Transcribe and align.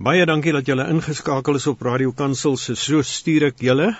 Baie 0.00 0.24
dankie 0.24 0.54
dat 0.56 0.64
julle 0.64 0.86
ingeskakel 0.88 1.58
is 1.58 1.66
op 1.68 1.82
Radio 1.84 2.14
Kansel 2.16 2.54
se 2.56 2.72
so 2.72 3.02
stuur 3.04 3.50
ek 3.50 3.58
julle. 3.60 3.90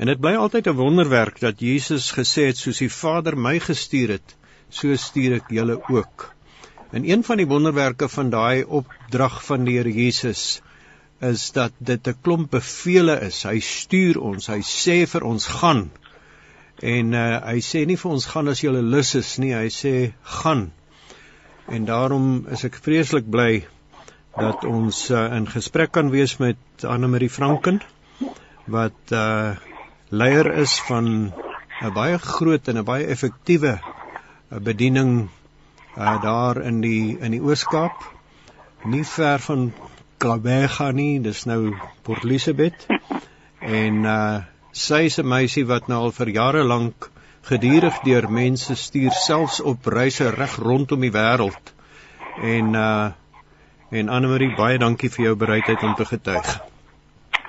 En 0.00 0.08
dit 0.08 0.20
bly 0.24 0.30
altyd 0.40 0.70
'n 0.70 0.78
wonderwerk 0.78 1.42
dat 1.42 1.60
Jesus 1.60 2.06
gesê 2.16 2.46
het 2.46 2.56
soos 2.56 2.80
die 2.80 2.88
Vader 2.88 3.36
my 3.36 3.58
gestuur 3.60 4.14
het, 4.14 4.34
so 4.70 4.96
stuur 4.96 5.36
ek 5.42 5.52
julle 5.52 5.76
ook. 5.92 6.32
En 6.92 7.04
een 7.04 7.26
van 7.28 7.36
die 7.36 7.46
wonderwerke 7.46 8.08
van 8.08 8.30
daai 8.30 8.64
opdrag 8.64 9.44
van 9.44 9.68
die 9.68 9.76
Here 9.76 9.92
Jesus 9.92 10.62
is 11.20 11.52
dat 11.52 11.72
dit 11.78 12.08
'n 12.08 12.20
klomp 12.22 12.50
bevele 12.50 13.20
is. 13.20 13.42
Hy 13.42 13.60
stuur 13.60 14.20
ons, 14.20 14.46
hy 14.46 14.62
sê 14.64 15.06
vir 15.06 15.24
ons 15.24 15.46
gaan. 15.46 15.90
En 16.80 17.12
uh, 17.12 17.40
hy 17.52 17.60
sê 17.60 17.84
nie 17.84 18.00
vir 18.00 18.10
ons 18.10 18.26
gaan 18.26 18.48
as 18.48 18.64
jy 18.64 18.70
lus 18.70 19.14
is 19.14 19.38
nie, 19.38 19.52
hy 19.52 19.68
sê 19.68 20.12
gaan. 20.22 20.70
En 21.68 21.84
daarom 21.84 22.46
is 22.48 22.64
ek 22.64 22.80
vreeslik 22.80 23.28
bly 23.30 23.66
dat 24.38 24.64
ons 24.64 25.10
uh, 25.10 25.24
in 25.36 25.48
gesprek 25.50 25.92
kan 25.92 26.10
wees 26.10 26.36
met 26.38 26.84
Anne 26.86 27.08
Marie 27.10 27.30
Franken 27.30 27.80
wat 28.64 29.12
uh 29.12 29.56
leier 30.08 30.46
is 30.62 30.78
van 30.88 31.32
'n 31.84 31.92
baie 31.92 32.18
groot 32.18 32.68
en 32.68 32.78
'n 32.78 32.84
baie 32.84 33.06
effektiewe 33.06 33.74
uh, 33.78 34.58
bediening 34.58 35.28
uh 35.96 36.22
daar 36.22 36.62
in 36.62 36.80
die 36.80 37.18
in 37.20 37.30
die 37.36 37.42
Oos-Kaap. 37.42 38.04
Nie 38.84 39.04
ver 39.04 39.38
van 39.38 39.72
Klabega 40.18 40.90
nie 40.90 41.20
dis 41.20 41.44
nou 41.44 41.76
Port 42.02 42.24
Elizabeth. 42.24 42.86
En 43.60 44.04
uh 44.04 44.40
sy 44.72 45.04
is 45.10 45.18
'n 45.18 45.28
meisie 45.28 45.66
wat 45.66 45.88
nou 45.88 46.02
al 46.02 46.12
vir 46.12 46.28
jare 46.28 46.64
lank 46.64 47.10
gedurig 47.42 48.00
deur 48.04 48.30
mense 48.30 48.74
stuur 48.74 49.12
selfs 49.12 49.60
op 49.60 49.86
reise 49.86 50.30
reg 50.30 50.56
rondom 50.56 51.00
die 51.00 51.12
wêreld 51.12 51.72
en 52.42 52.74
uh 52.74 53.10
En 53.90 54.08
Anne-Marie, 54.12 54.52
baie 54.56 54.78
dankie 54.78 55.08
vir 55.08 55.24
jou 55.24 55.36
bereidheid 55.40 55.82
om 55.82 55.94
te 55.96 56.04
getuig. 56.04 56.48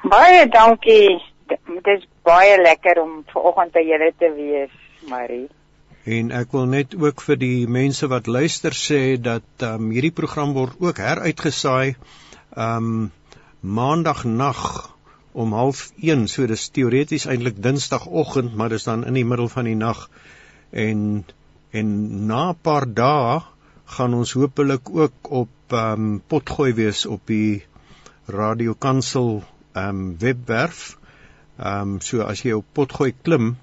Baie 0.08 0.46
dankie. 0.48 1.18
Dit 1.50 1.90
is 1.92 2.06
baie 2.24 2.56
lekker 2.62 3.02
om 3.02 3.18
vanoggend 3.34 3.74
by 3.76 3.84
julle 3.84 4.14
te 4.16 4.30
wees, 4.38 4.72
Marie. 5.10 5.50
En 6.08 6.32
ek 6.32 6.56
wil 6.56 6.70
net 6.72 6.96
ook 6.96 7.20
vir 7.26 7.40
die 7.42 7.68
mense 7.68 8.08
wat 8.08 8.30
luister 8.32 8.72
sê 8.72 9.18
dat 9.20 9.68
um, 9.68 9.90
hierdie 9.92 10.16
program 10.16 10.56
word 10.56 10.80
ook 10.80 11.02
heruitgesaai 11.04 11.98
um 12.56 13.12
maandag 13.60 14.24
nag 14.24 14.64
om 15.36 15.52
0.30, 15.54 16.26
so 16.32 16.48
dis 16.48 16.70
teoreties 16.72 17.28
eintlik 17.28 17.60
dinsdagoggend, 17.60 18.56
maar 18.56 18.72
dis 18.72 18.88
dan 18.88 19.04
in 19.06 19.20
die 19.20 19.28
middel 19.28 19.52
van 19.52 19.68
die 19.68 19.76
nag 19.76 20.08
en 20.72 21.26
en 21.76 21.88
na 22.32 22.50
'n 22.50 22.60
paar 22.64 22.88
dae 22.88 23.42
gaan 23.98 24.14
ons 24.14 24.34
hopelik 24.40 24.90
ook 24.90 25.32
op 25.44 25.50
ehm 25.74 26.06
um, 26.06 26.22
potgooi 26.28 26.74
wees 26.74 27.06
op 27.06 27.26
die 27.28 27.64
Radio 28.28 28.74
Kansel 28.74 29.44
ehm 29.74 29.90
um, 29.90 30.18
webwerf. 30.20 30.98
Ehm 31.58 31.96
um, 31.96 32.02
so 32.02 32.22
as 32.22 32.44
jy 32.46 32.54
op 32.58 32.66
potgooi 32.74 33.14
klim, 33.24 33.56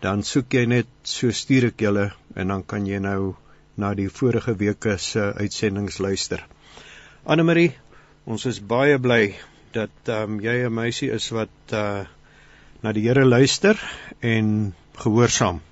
dan 0.00 0.22
soek 0.22 0.52
jy 0.54 0.66
net 0.66 0.90
so 1.02 1.30
stuur 1.30 1.70
ek 1.70 1.80
julle 1.86 2.10
en 2.34 2.52
dan 2.52 2.64
kan 2.72 2.86
jy 2.86 2.98
nou 3.00 3.34
na 3.76 3.94
die 3.94 4.08
vorige 4.08 4.54
weke 4.60 4.98
se 4.98 5.32
uitsendings 5.34 5.98
luister. 5.98 6.44
Anne 7.24 7.42
Marie, 7.42 7.72
ons 8.24 8.46
is 8.46 8.60
baie 8.60 8.98
bly 8.98 9.34
dat 9.72 10.08
ehm 10.08 10.36
um, 10.36 10.40
jy 10.40 10.56
'n 10.66 10.74
meisie 10.74 11.10
is 11.10 11.30
wat 11.30 11.72
uh 11.72 12.04
na 12.84 12.92
die 12.92 13.06
Here 13.06 13.24
luister 13.24 13.80
en 14.20 14.74
gehoorsaam. 15.00 15.62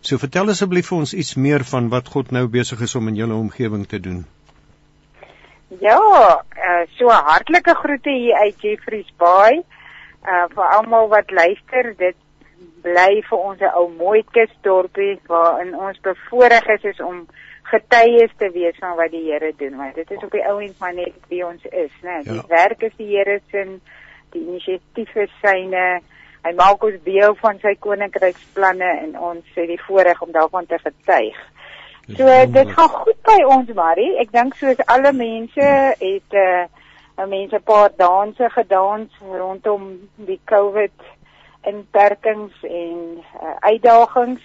So 0.00 0.18
vertel 0.18 0.50
asseblief 0.52 0.88
vir 0.90 0.98
ons 0.98 1.14
iets 1.14 1.34
meer 1.34 1.64
van 1.64 1.88
wat 1.90 2.08
God 2.08 2.30
nou 2.30 2.46
besig 2.46 2.80
is 2.86 2.94
om 2.94 3.08
in 3.10 3.18
julle 3.18 3.34
omgewing 3.34 3.82
te 3.86 3.98
doen. 4.00 4.24
Ja, 5.80 5.98
uh, 6.68 6.82
so 6.98 7.08
hartlike 7.08 7.74
groete 7.74 8.10
hier 8.10 8.34
uit 8.34 8.60
Jeffreys 8.60 9.12
Bay. 9.16 9.62
Uh 10.22 10.46
vir 10.54 10.66
almal 10.76 11.08
wat 11.08 11.30
luister, 11.30 11.94
dit 11.98 12.18
bly 12.82 13.22
vir 13.28 13.38
ons 13.38 13.60
'n 13.60 13.72
ou 13.78 13.88
mooi 13.88 14.22
kusdorpie 14.34 15.20
waarin 15.26 15.74
ons 15.74 15.98
bevoorreg 16.00 16.66
is, 16.76 16.84
is 16.84 17.00
om 17.00 17.26
getuies 17.62 18.32
te 18.38 18.50
wees 18.50 18.76
van 18.78 18.96
wat 18.96 19.10
die 19.10 19.24
Here 19.30 19.52
doen, 19.56 19.76
want 19.76 19.94
dit 19.94 20.10
is 20.10 20.22
op 20.22 20.30
die 20.30 20.46
ouens 20.46 20.78
maar 20.78 20.94
net 20.94 21.14
wie 21.28 21.46
ons 21.46 21.64
is, 21.64 21.92
né? 22.02 22.22
Die 22.22 22.40
ja. 22.40 22.46
werk 22.48 22.82
is 22.82 22.96
die 22.96 23.08
Here 23.16 23.40
se, 23.50 23.64
die 24.30 24.42
inisiatief 24.46 25.14
is 25.16 25.32
syne. 25.40 26.02
Hy 26.42 26.52
maak 26.58 26.82
ons 26.84 26.98
deel 27.04 27.34
van 27.38 27.58
sy 27.62 27.74
koninkryksplanne 27.78 28.90
en 29.04 29.18
ons 29.18 29.44
het 29.54 29.68
die 29.70 29.82
voorreg 29.86 30.22
om 30.22 30.32
daarvan 30.34 30.66
te 30.66 30.78
getuig. 30.78 31.38
So 32.08 32.46
dit 32.52 32.70
gaan 32.70 32.88
goed 32.88 33.18
by 33.22 33.42
ons 33.46 33.68
Marie. 33.78 34.16
Ek 34.18 34.32
dink 34.34 34.56
soos 34.58 34.80
alle 34.90 35.12
mense 35.14 35.66
het 36.00 36.32
'n 36.34 36.36
uh, 36.36 36.64
eh, 37.14 37.26
mense 37.28 37.56
'n 37.56 37.62
paar 37.62 37.90
danse 37.96 38.48
gedans 38.50 39.10
rondom 39.22 40.08
die 40.16 40.40
COVID 40.44 40.96
inperkings 41.62 42.54
en 42.62 43.22
uh, 43.42 43.54
uitdagings. 43.60 44.42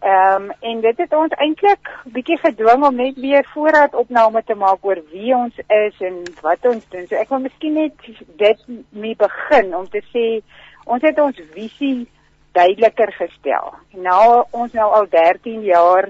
Ehm 0.00 0.42
um, 0.42 0.52
en 0.60 0.80
dit 0.80 0.96
het 0.98 1.14
ons 1.14 1.32
eintlik 1.32 1.88
bietjie 2.04 2.38
gedwing 2.38 2.84
om 2.84 2.94
net 2.94 3.16
weer 3.16 3.44
voorraad 3.54 3.94
opname 3.94 4.42
te 4.44 4.54
maak 4.54 4.84
oor 4.84 5.00
wie 5.10 5.34
ons 5.34 5.56
is 5.66 6.00
en 6.00 6.22
wat 6.42 6.66
ons 6.66 6.88
doen. 6.88 7.06
So 7.08 7.16
ek 7.16 7.28
wil 7.28 7.38
miskien 7.38 7.72
net 7.72 7.92
dit 8.36 8.64
mee 8.88 9.16
begin 9.16 9.76
om 9.76 9.88
te 9.88 10.02
sê 10.12 10.42
ons 10.84 11.02
het 11.02 11.18
ons 11.18 11.40
visie 11.52 12.08
duideliker 12.52 13.12
gestel. 13.12 13.74
Nou 13.92 14.44
ons 14.50 14.72
nou 14.72 14.92
al 14.92 15.08
13 15.08 15.62
jaar 15.62 16.08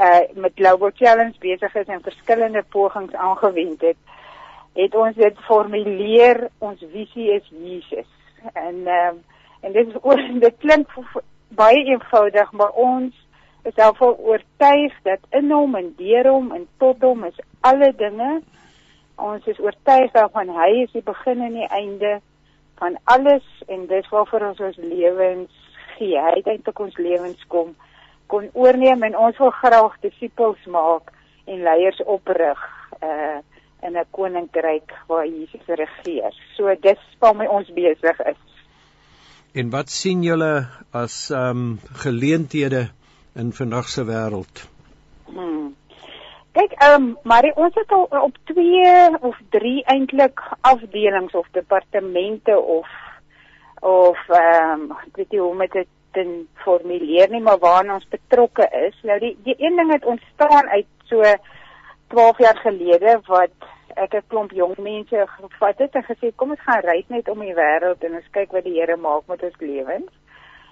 uh 0.00 0.20
met 0.34 0.52
Global 0.54 0.90
Challenge 0.94 1.34
besig 1.38 1.74
is 1.74 1.86
en 1.86 2.02
verskillende 2.02 2.62
pogings 2.68 3.14
aangewend 3.14 3.80
het, 3.80 3.96
het 4.72 4.94
ons 4.94 5.16
dit 5.16 5.38
formuleer 5.46 6.48
ons 6.58 6.84
visie 6.92 7.32
is 7.34 7.48
Jesus. 7.50 8.10
En 8.52 8.86
ehm 8.86 9.16
uh, 9.16 9.36
en 9.60 9.72
dit 9.72 9.88
is 9.88 10.02
oor 10.02 10.20
dit 10.46 10.58
klink 10.58 10.92
baie 11.48 11.84
eenvoudig, 11.84 12.52
maar 12.52 12.70
ons 12.70 13.14
is 13.62 13.74
self 13.74 14.00
oortuig 14.00 14.94
dat 15.02 15.18
in 15.30 15.50
hom 15.50 15.74
en 15.74 15.90
deur 15.98 16.30
hom 16.30 16.52
en 16.54 16.68
tot 16.78 17.02
hom 17.02 17.24
is 17.24 17.40
alle 17.60 17.90
dinge. 17.96 18.40
Ons 19.16 19.46
is 19.50 19.58
oortuig 19.58 20.12
daarvan 20.14 20.54
hy 20.54 20.70
is 20.84 20.94
die 20.94 21.02
begin 21.02 21.42
en 21.42 21.58
die 21.58 21.70
einde 21.80 22.20
van 22.78 22.94
alles 23.04 23.46
en 23.66 23.88
dis 23.90 24.08
waarvoor 24.14 24.46
ons 24.52 24.60
ons 24.70 24.78
lewens 24.78 25.50
gee. 25.96 26.14
Hy 26.14 26.36
het 26.36 26.46
eintlik 26.54 26.86
ons 26.86 27.02
lewens 27.02 27.46
kom 27.50 27.74
kon 28.28 28.50
oorneem 28.52 29.02
en 29.08 29.16
ons 29.16 29.38
wil 29.38 29.50
graag 29.50 29.96
disippels 30.04 30.66
maak 30.66 31.12
en 31.48 31.64
leiers 31.68 32.02
oprig 32.04 32.66
uh 33.02 33.38
in 33.86 33.96
'n 33.96 34.04
koninkryk 34.10 34.92
waar 35.06 35.26
Jesus 35.26 35.66
regeer. 35.66 36.34
So 36.56 36.74
dis 36.80 37.02
waarmee 37.18 37.50
ons 37.50 37.68
besig 37.72 38.18
is. 38.26 38.42
En 39.52 39.70
wat 39.70 39.90
sien 39.90 40.22
julle 40.22 40.66
as 40.92 41.30
ehm 41.30 41.50
um, 41.50 41.78
geleenthede 41.92 42.88
in 43.34 43.52
vandag 43.52 43.88
se 43.88 44.04
wêreld? 44.04 44.68
Hmm. 45.24 45.76
Kyk, 46.52 46.72
ehm 46.72 46.94
um, 46.94 47.18
maar 47.22 47.52
ons 47.54 47.74
het 47.74 47.92
al 47.92 48.06
op 48.10 48.36
2 48.44 49.18
of 49.20 49.36
3 49.48 49.84
eintlik 49.84 50.42
afdelings 50.60 51.34
of 51.34 51.46
departemente 51.52 52.58
of 52.60 52.88
of 53.80 54.18
ehm 54.28 54.80
um, 54.80 54.96
ek 55.06 55.16
weet 55.16 55.30
nie 55.30 55.40
hoe 55.40 55.50
om 55.50 55.58
dit 55.58 55.88
te 56.12 56.44
formuleer 56.64 57.30
nie, 57.30 57.40
maar 57.40 57.58
waarna 57.58 57.94
ons 57.94 58.08
betrokke 58.08 58.68
is. 58.88 58.96
Nou 59.02 59.18
die 59.18 59.36
die 59.44 59.56
een 59.58 59.76
ding 59.76 59.92
het 59.92 60.04
ontstaan 60.04 60.68
uit 60.68 60.86
so 61.04 61.22
12 62.08 62.38
jaar 62.38 62.56
gelede 62.56 63.20
wat 63.26 63.68
ek 63.94 64.14
'n 64.14 64.28
klomp 64.28 64.52
jong 64.52 64.76
mense 64.76 65.26
gevat 65.26 65.78
het 65.78 65.94
en 65.94 66.04
gesê 66.04 66.32
kom 66.36 66.50
ons 66.50 66.66
gaan 66.66 66.82
ry 66.82 67.04
net 67.08 67.28
om 67.28 67.40
die 67.40 67.54
wêreld 67.54 68.04
en 68.04 68.14
ons 68.14 68.30
kyk 68.30 68.52
wat 68.52 68.64
die 68.64 68.80
Here 68.80 68.96
maak 68.96 69.26
met 69.26 69.42
ons 69.42 69.58
lewens. 69.58 70.12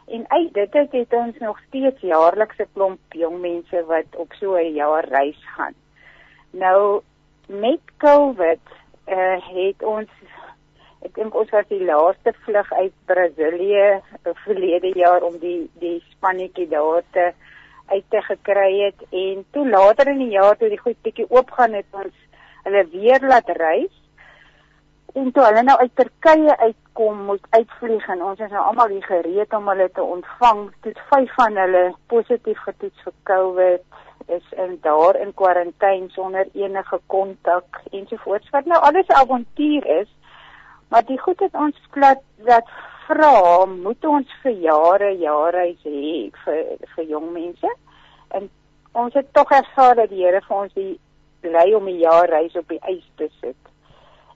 En 0.07 0.25
uit 0.29 0.55
dit 0.55 0.73
het, 0.73 0.93
het 0.93 1.13
ons 1.13 1.39
nog 1.39 1.59
steeds 1.69 2.01
jaarlikse 2.01 2.67
klomp 2.73 3.01
jong 3.13 3.41
mense 3.41 3.85
wat 3.87 4.17
op 4.17 4.33
so 4.33 4.55
'n 4.55 4.75
jaar 4.75 5.09
reis 5.09 5.43
gaan. 5.57 5.75
Nou 6.51 7.03
met 7.47 7.81
COVID 7.97 8.61
uh, 9.07 9.39
het 9.55 9.83
ons 9.83 10.11
ek 11.05 11.15
dink 11.15 11.35
ons 11.35 11.51
was 11.51 11.67
die 11.69 11.83
laaste 11.85 12.33
vlug 12.45 12.73
uit 12.73 12.95
Brasilië 13.11 13.89
eh, 13.89 14.33
verlede 14.45 14.93
jaar 14.99 15.23
om 15.23 15.39
die 15.43 15.71
die 15.83 15.99
spannetjie 16.13 16.69
daar 16.69 17.03
te 17.13 17.33
uit 17.87 18.05
te 18.11 18.23
gekry 18.23 18.71
het 18.81 19.05
en 19.11 19.45
toe 19.51 19.69
later 19.69 20.09
in 20.11 20.25
die 20.25 20.35
jaar 20.35 20.57
toe 20.57 20.69
die 20.73 20.81
goed 20.81 20.99
bietjie 21.03 21.29
oopgaan 21.31 21.77
het 21.79 21.87
ons 21.93 22.15
hulle 22.65 22.83
weer 22.91 23.23
laat 23.23 23.53
reis 23.61 23.95
en 25.17 25.33
toe 25.33 25.45
hulle 25.47 25.63
nou 25.65 25.77
uit 25.81 25.93
Turkye 25.97 26.57
uitkom 26.61 27.23
moet 27.29 27.47
uitvlieg 27.51 28.09
en 28.15 28.23
ons 28.31 28.41
is 28.45 28.51
nou 28.53 28.65
almal 28.69 28.93
hier 28.93 29.07
gereed 29.09 29.55
om 29.57 29.69
hulle 29.73 29.87
te 29.97 30.03
ontvang. 30.05 30.61
Dit 30.85 30.99
vyf 31.11 31.33
van 31.39 31.57
hulle 31.57 31.85
positief 32.13 32.61
getoets 32.67 33.07
vir 33.07 33.15
COVID 33.31 34.35
is 34.37 34.47
in 34.65 34.75
daar 34.83 35.17
in 35.23 35.33
kwarantyne 35.39 36.11
sonder 36.13 36.49
enige 36.53 36.99
kontak 37.07 37.81
ensovoorts 37.93 38.51
wat 38.53 38.69
nou 38.69 38.81
alles 38.89 39.09
avontuur 39.23 39.87
is. 40.01 40.11
Maar 40.89 41.05
die 41.05 41.19
goed 41.19 41.41
het 41.41 41.55
ons 41.55 41.77
plat 41.91 42.23
dat 42.37 42.69
vra 43.07 43.65
moet 43.67 44.05
ons 44.05 44.37
vir 44.43 44.53
jare 44.53 45.13
jare 45.19 45.67
hê 45.85 46.31
vir 46.45 46.63
vir 46.95 47.05
jong 47.05 47.33
mense. 47.33 47.71
En 48.29 48.51
ons 48.93 49.15
het 49.15 49.33
tog 49.33 49.51
ervaar 49.51 49.95
dat 49.95 50.11
die 50.11 50.25
Here 50.25 50.41
vir 50.49 50.57
ons 50.57 50.75
die 50.75 50.99
lei 51.43 51.75
om 51.75 51.89
'n 51.89 51.99
jaar 51.99 52.29
reis 52.29 52.57
op 52.57 52.69
die 52.69 52.83
ys 52.83 53.07
te 53.17 53.29
sit 53.41 53.67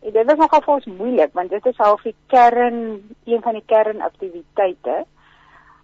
En 0.00 0.12
dit 0.12 0.26
was 0.26 0.36
nogal 0.36 0.62
vir 0.64 0.74
ons 0.74 0.92
moeilik 0.98 1.32
want 1.36 1.50
dit 1.52 1.66
is 1.66 1.80
half 1.84 2.02
die 2.02 2.14
kern 2.32 2.78
een 3.28 3.42
van 3.44 3.58
die 3.58 3.66
kernaktiwiteite. 3.66 5.02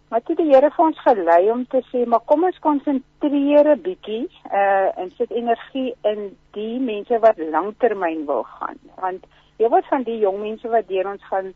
Maar 0.09 0.23
toe 0.23 0.37
die 0.39 0.47
Here 0.49 0.71
vir 0.73 0.85
ons 0.85 1.01
gelei 1.05 1.51
om 1.53 1.65
te 1.69 1.83
sê, 1.91 2.05
maar 2.07 2.23
kom 2.25 2.47
ons 2.49 2.59
konsentreer 2.65 3.73
'n 3.75 3.83
bietjie 3.89 4.25
uh 4.61 4.89
en 5.03 5.13
sit 5.19 5.31
energie 5.31 5.95
in 6.13 6.31
die 6.57 6.79
mense 6.81 7.19
wat 7.19 7.39
langtermyn 7.39 8.25
wil 8.27 8.43
gaan. 8.43 8.79
Want 9.01 9.27
jy 9.57 9.69
wat 9.69 9.87
van 9.91 10.03
die 10.03 10.19
jong 10.19 10.41
mense 10.41 10.69
wat 10.69 10.89
deur 10.89 11.09
ons 11.13 11.25
gaan 11.31 11.53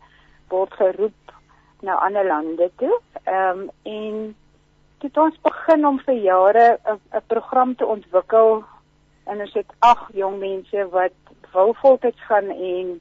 word 0.48 0.72
geroep 0.72 1.34
na 1.82 1.96
ander 2.06 2.26
lande 2.26 2.70
toe. 2.76 3.00
Ehm 3.24 3.58
um, 3.58 3.70
en 3.82 4.34
dit 5.00 5.16
ons 5.16 5.36
begin 5.42 5.86
om 5.86 5.98
vir 6.06 6.14
jare 6.14 6.78
'n 6.86 7.22
program 7.26 7.74
te 7.74 7.86
ontwikkel 7.86 8.64
en 9.24 9.40
ons 9.40 9.54
het 9.54 9.70
ag 9.78 10.08
jong 10.12 10.38
mense 10.38 10.88
wat 10.90 11.16
wil 11.52 11.74
voltyds 11.74 12.20
gaan 12.28 12.50
en 12.50 13.00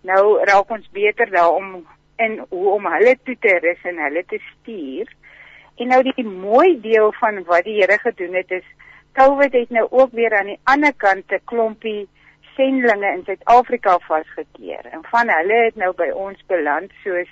nou 0.00 0.44
raak 0.44 0.70
ons 0.70 0.90
beter 0.92 1.30
daarom 1.30 1.86
en 2.16 2.38
hoe 2.48 2.68
om 2.74 2.86
hulle 2.86 3.16
toe 3.24 3.36
te 3.40 3.58
rus 3.64 3.82
en 3.82 3.98
hulle 3.98 4.24
te 4.26 4.38
stuur. 4.38 5.08
En 5.76 5.88
nou 5.88 6.02
die 6.02 6.24
mooi 6.24 6.80
deel 6.80 7.12
van 7.12 7.44
wat 7.44 7.64
die 7.64 7.80
Here 7.80 7.98
gedoen 7.98 8.34
het 8.34 8.50
is 8.50 8.68
COVID 9.18 9.52
het 9.52 9.70
nou 9.70 9.86
ook 9.90 10.12
weer 10.12 10.38
aan 10.38 10.52
die 10.52 10.60
ander 10.64 10.94
kant 10.94 11.32
'n 11.32 11.44
klompie 11.44 12.08
sendlinge 12.60 13.12
in 13.16 13.22
Suid-Afrika 13.24 13.98
vasgekeer. 14.04 14.84
En 14.92 15.04
van 15.08 15.30
hulle 15.32 15.60
het 15.64 15.76
nou 15.80 15.94
by 15.96 16.10
ons 16.12 16.40
beland 16.52 16.92
soos 17.04 17.30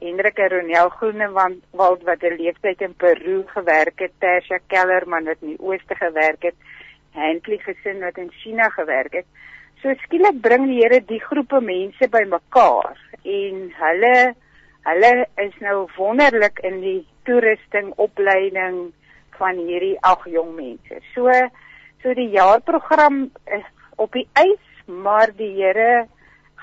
Hendrik 0.00 0.38
en 0.40 0.50
Ronel 0.52 0.88
Groenewald 0.96 2.02
wat 2.08 2.22
'n 2.22 2.36
leeftyd 2.40 2.80
in 2.80 2.94
Peru 2.94 3.42
gewerk 3.46 3.98
het, 3.98 4.12
Tersia 4.18 4.58
Kellerman 4.66 5.24
wat 5.24 5.40
in 5.40 5.56
die 5.56 5.64
ooste 5.64 5.94
gewerk 5.94 6.42
het, 6.42 6.54
Hentley 7.12 7.58
gesin 7.58 8.00
wat 8.00 8.18
in 8.18 8.30
China 8.30 8.68
gewerk 8.68 9.12
het. 9.12 9.26
So 9.82 9.94
skielik 9.94 10.40
bring 10.40 10.66
die 10.66 10.80
Here 10.80 11.00
die 11.00 11.20
groepe 11.20 11.60
mense 11.60 12.08
bymekaar 12.08 12.96
en 13.24 13.72
hulle 13.82 14.34
hulle 14.84 15.26
is 15.36 15.54
nou 15.60 15.88
wonderlik 15.96 16.58
in 16.58 16.80
die 16.80 17.06
toerusting 17.24 17.92
opleiding 17.96 18.92
van 19.38 19.56
hierdie 19.56 19.98
ag 20.00 20.24
jong 20.24 20.54
mense. 20.54 21.00
So 21.14 21.30
so 22.02 22.14
die 22.14 22.28
jaarprogram 22.28 23.30
op 24.00 24.12
die 24.16 24.26
ys, 24.40 24.84
maar 24.86 25.32
die 25.36 25.52
Here 25.58 26.06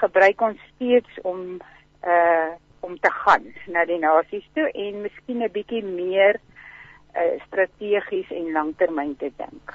gebruik 0.01 0.41
ons 0.41 0.63
steeds 0.75 1.21
om 1.23 1.59
uh 2.05 2.55
om 2.85 2.93
te 3.01 3.09
gaan 3.11 3.43
na 3.73 3.83
die 3.89 3.97
nasies 3.99 4.45
toe 4.55 4.67
en 4.69 5.01
miskien 5.01 5.41
'n 5.43 5.51
bietjie 5.51 5.81
meer 5.83 6.37
uh, 6.37 7.33
strategies 7.47 8.29
en 8.31 8.51
langtermyn 8.53 9.15
te 9.17 9.31
dink. 9.37 9.73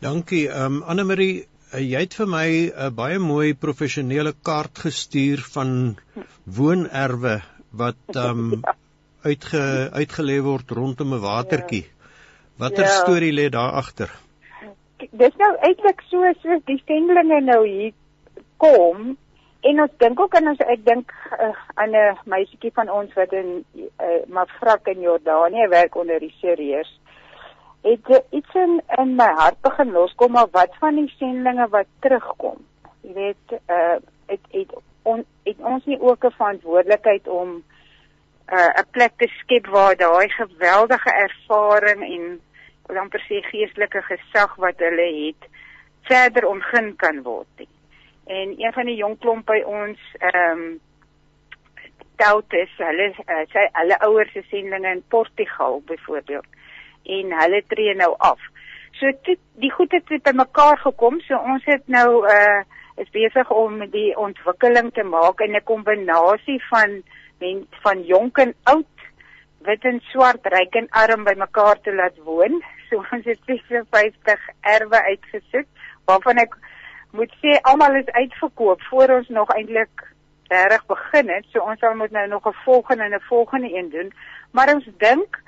Dankie. 0.00 0.46
Ehm 0.48 0.78
um, 0.78 0.82
Anne 0.82 1.04
Marie, 1.04 1.46
uh, 1.74 1.80
jy 1.82 2.00
het 2.06 2.14
vir 2.14 2.30
my 2.32 2.48
'n 2.48 2.70
uh, 2.70 2.90
baie 3.02 3.18
mooi 3.18 3.54
professionele 3.54 4.32
kaart 4.48 4.78
gestuur 4.86 5.42
van 5.56 5.98
woonerwe 6.44 7.42
wat 7.70 8.16
um, 8.26 8.62
ja. 8.62 8.76
uitge 9.26 9.90
uitgelê 9.92 10.40
word 10.40 10.70
rondom 10.70 11.14
'n 11.14 11.20
watertjie. 11.20 11.84
Ja. 11.84 11.92
Watter 12.56 12.84
ja. 12.84 12.94
storie 13.02 13.32
lê 13.32 13.50
daar 13.52 13.72
agter? 13.82 14.10
Dis 14.96 15.36
nou 15.36 15.56
eintlik 15.60 16.00
so 16.08 16.32
soos 16.42 16.62
die 16.64 16.82
sendlinge 16.86 17.40
nou 17.40 17.66
hier 17.66 17.92
kom 18.56 19.16
En 19.66 19.80
ons 19.82 19.94
dink 19.98 20.20
ook 20.20 20.34
aan 20.38 20.52
ons 20.52 20.60
ek 20.62 20.82
dink 20.86 21.12
uh, 21.34 21.50
aan 21.80 21.94
'n 21.96 22.18
meisietjie 22.30 22.70
van 22.74 22.90
ons 22.98 23.14
wat 23.18 23.32
in 23.32 23.64
uh, 23.74 24.20
Mafrak 24.26 24.86
in 24.92 25.00
Jordanië 25.00 25.68
werk 25.68 25.96
onder 25.96 26.20
die 26.20 26.34
Syriërs. 26.40 26.92
Het 27.82 28.10
uh, 28.10 28.20
iets 28.30 28.54
in 28.54 28.82
in 28.98 29.14
my 29.16 29.30
hart 29.40 29.60
begin 29.60 29.90
loskom 29.90 30.32
maar 30.32 30.50
wat 30.50 30.76
van 30.78 30.94
die 30.94 31.12
sendlinge 31.18 31.68
wat 31.68 31.90
terugkom. 32.00 32.62
Jy 33.00 33.12
weet, 33.12 33.58
uh 33.66 33.96
het 34.26 34.46
het, 34.50 34.74
on, 35.02 35.24
het 35.42 35.58
ons 35.58 35.84
nie 35.84 36.00
ook 36.00 36.24
'n 36.24 36.38
verantwoordelikheid 36.38 37.28
om 37.28 37.48
'n 37.58 37.62
uh, 38.54 38.86
plek 38.90 39.12
te 39.16 39.28
skep 39.38 39.66
waar 39.66 39.96
daai 39.96 40.28
geweldige 40.28 41.10
ervaring 41.10 42.02
en 42.02 42.40
amper 42.94 43.22
sê 43.26 43.42
geestelike 43.50 44.02
gesag 44.02 44.56
wat 44.62 44.78
hulle 44.78 45.06
het 45.26 45.48
verder 46.06 46.46
ontgin 46.46 46.96
kan 46.96 47.22
word. 47.22 47.48
Nie. 47.58 47.68
En 48.26 48.54
een 48.58 48.72
van 48.72 48.86
die 48.86 48.96
jong 48.96 49.18
klomp 49.18 49.46
by 49.46 49.62
ons 49.66 49.98
ehm 50.20 50.52
um, 50.52 50.66
Toutus, 52.16 52.70
hulle 52.80 53.10
uh, 53.12 53.42
sy 53.52 53.66
hulle 53.76 53.96
ouers 54.06 54.30
se 54.32 54.40
sendinge 54.48 54.88
in 54.88 55.02
Portugal 55.12 55.82
byvoorbeeld. 55.84 56.46
En 57.04 57.34
hulle 57.40 57.60
tree 57.68 57.92
nou 57.94 58.14
af. 58.24 58.40
So 58.96 59.12
toe 59.26 59.36
die 59.60 59.70
goed 59.74 59.92
het 59.92 60.08
by 60.24 60.32
mekaar 60.32 60.80
gekom, 60.80 61.20
so 61.26 61.36
ons 61.36 61.64
het 61.68 61.84
nou 61.92 62.24
uh 62.24 62.64
is 62.96 63.10
besig 63.12 63.50
om 63.52 63.82
die 63.92 64.14
ontwikkeling 64.16 64.88
te 64.96 65.02
maak 65.04 65.40
in 65.44 65.56
'n 65.56 65.64
kombinasie 65.68 66.56
van 66.70 67.02
men 67.40 67.66
van 67.84 68.02
jonk 68.02 68.38
en 68.38 68.54
oud, 68.62 68.94
wit 69.66 69.84
en 69.84 70.00
swart, 70.00 70.46
ryk 70.46 70.74
en 70.74 70.88
arm 70.90 71.24
by 71.24 71.34
mekaar 71.36 71.80
te 71.80 71.92
laat 71.94 72.16
woon. 72.24 72.62
So 72.90 73.02
ons 73.12 73.24
het 73.24 73.40
56 73.46 74.48
erwe 74.60 75.02
uitgesit 75.02 75.66
waarvan 76.04 76.38
ek 76.38 76.54
moet 77.12 77.32
sê 77.42 77.56
almal 77.62 77.96
is 77.98 78.10
uitverkoop 78.14 78.82
voor 78.90 79.10
ons 79.18 79.28
nog 79.28 79.50
eintlik 79.54 80.04
reg 80.48 80.86
begin 80.86 81.28
het. 81.28 81.46
So 81.50 81.60
ons 81.60 81.80
sal 81.80 81.96
moet 81.98 82.10
nou 82.10 82.26
nog 82.28 82.46
'n 82.46 82.62
volgende 82.64 83.04
en 83.04 83.14
'n 83.14 83.28
volgende 83.28 83.74
een 83.74 83.90
doen. 83.90 84.12
Maar 84.50 84.74
ons 84.74 84.88
dink 84.98 85.42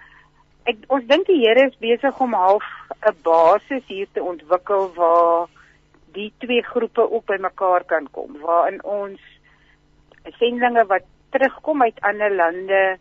ek 0.64 0.76
ons 0.88 1.06
dink 1.06 1.26
die 1.26 1.40
Here 1.46 1.66
is 1.66 1.78
besig 1.78 2.20
om 2.20 2.32
half 2.32 2.64
'n 3.06 3.16
basis 3.22 3.84
hier 3.86 4.08
te 4.12 4.22
ontwikkel 4.22 4.92
waar 4.94 5.46
die 6.12 6.32
twee 6.38 6.62
groepe 6.62 7.10
ook 7.10 7.24
bymekaar 7.24 7.84
kan 7.84 8.08
kom, 8.10 8.36
waarin 8.40 8.84
ons 8.84 9.20
sendlinge 10.38 10.86
wat 10.86 11.02
terugkom 11.30 11.82
uit 11.82 12.00
ander 12.00 12.34
lande 12.34 12.98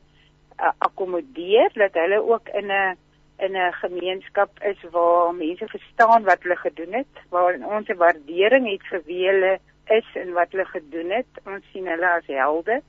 uh, 0.60 0.72
akkommodeer 0.78 1.72
dat 1.74 1.94
hulle 1.94 2.22
ook 2.24 2.48
in 2.48 2.72
'n 2.72 2.98
in 3.38 3.56
'n 3.56 3.74
gemeenskap 3.74 4.64
is 4.64 4.78
waar 4.92 5.36
mense 5.36 5.68
verstaan 5.68 6.24
wat 6.24 6.42
hulle 6.42 6.56
gedoen 6.56 6.94
het, 6.94 7.14
waar 7.30 7.60
ons 7.60 7.88
'n 7.88 7.98
waardering 7.98 8.70
het 8.70 8.84
vir 8.90 9.02
wie 9.06 9.28
hulle 9.28 9.60
is 9.86 10.06
en 10.14 10.34
wat 10.34 10.52
hulle 10.52 10.66
gedoen 10.66 11.10
het. 11.10 11.28
Ons 11.46 11.64
sien 11.72 11.88
hulle 11.88 12.10
as 12.10 12.26
helde 12.26 12.82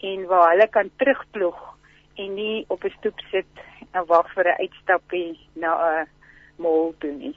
en 0.00 0.26
waar 0.26 0.50
hulle 0.50 0.68
kan 0.68 0.90
terugploeg 0.96 1.76
en 2.14 2.34
nie 2.34 2.64
op 2.68 2.84
'n 2.84 2.94
stoep 2.98 3.20
sit 3.30 3.46
en 3.90 4.06
wag 4.06 4.32
vir 4.34 4.44
'n 4.44 4.60
uitstappie 4.60 5.38
na 5.52 6.02
'n 6.02 6.08
mall 6.56 6.94
toe 6.98 7.12
nie. 7.12 7.34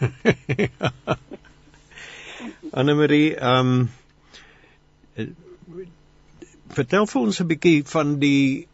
Anne 2.78 2.94
Marie, 2.94 3.36
ehm 3.36 3.88
um, 5.16 5.36
vertel 6.68 7.06
vir 7.06 7.20
ons 7.20 7.40
'n 7.40 7.46
bietjie 7.46 7.84
van 7.84 8.18
die 8.18 8.68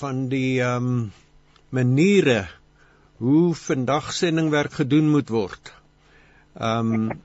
van 0.00 0.28
die 0.28 0.60
ehm 0.60 0.86
um, 0.86 1.12
maniere 1.72 2.46
hoe 3.22 3.54
vandag 3.54 4.12
sendingwerk 4.12 4.72
gedoen 4.82 5.08
moet 5.10 5.30
word. 5.32 5.72
Ehm 6.60 6.92
um, 6.96 7.22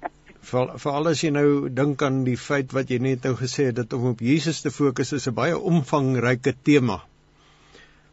vir 0.48 0.70
veral 0.80 1.10
as 1.10 1.22
jy 1.25 1.30
nou 1.36 1.48
dink 1.75 2.04
aan 2.08 2.22
die 2.24 2.38
feit 2.39 2.72
wat 2.75 2.92
jy 2.94 3.01
net 3.04 3.25
nou 3.27 3.34
gesê 3.36 3.66
het 3.68 3.75
dat 3.82 3.96
om 3.98 4.06
op 4.13 4.22
Jesus 4.24 4.62
te 4.63 4.72
fokus 4.72 5.12
is 5.18 5.27
'n 5.27 5.36
baie 5.36 5.58
omvangryke 5.72 6.54
tema. 6.70 7.01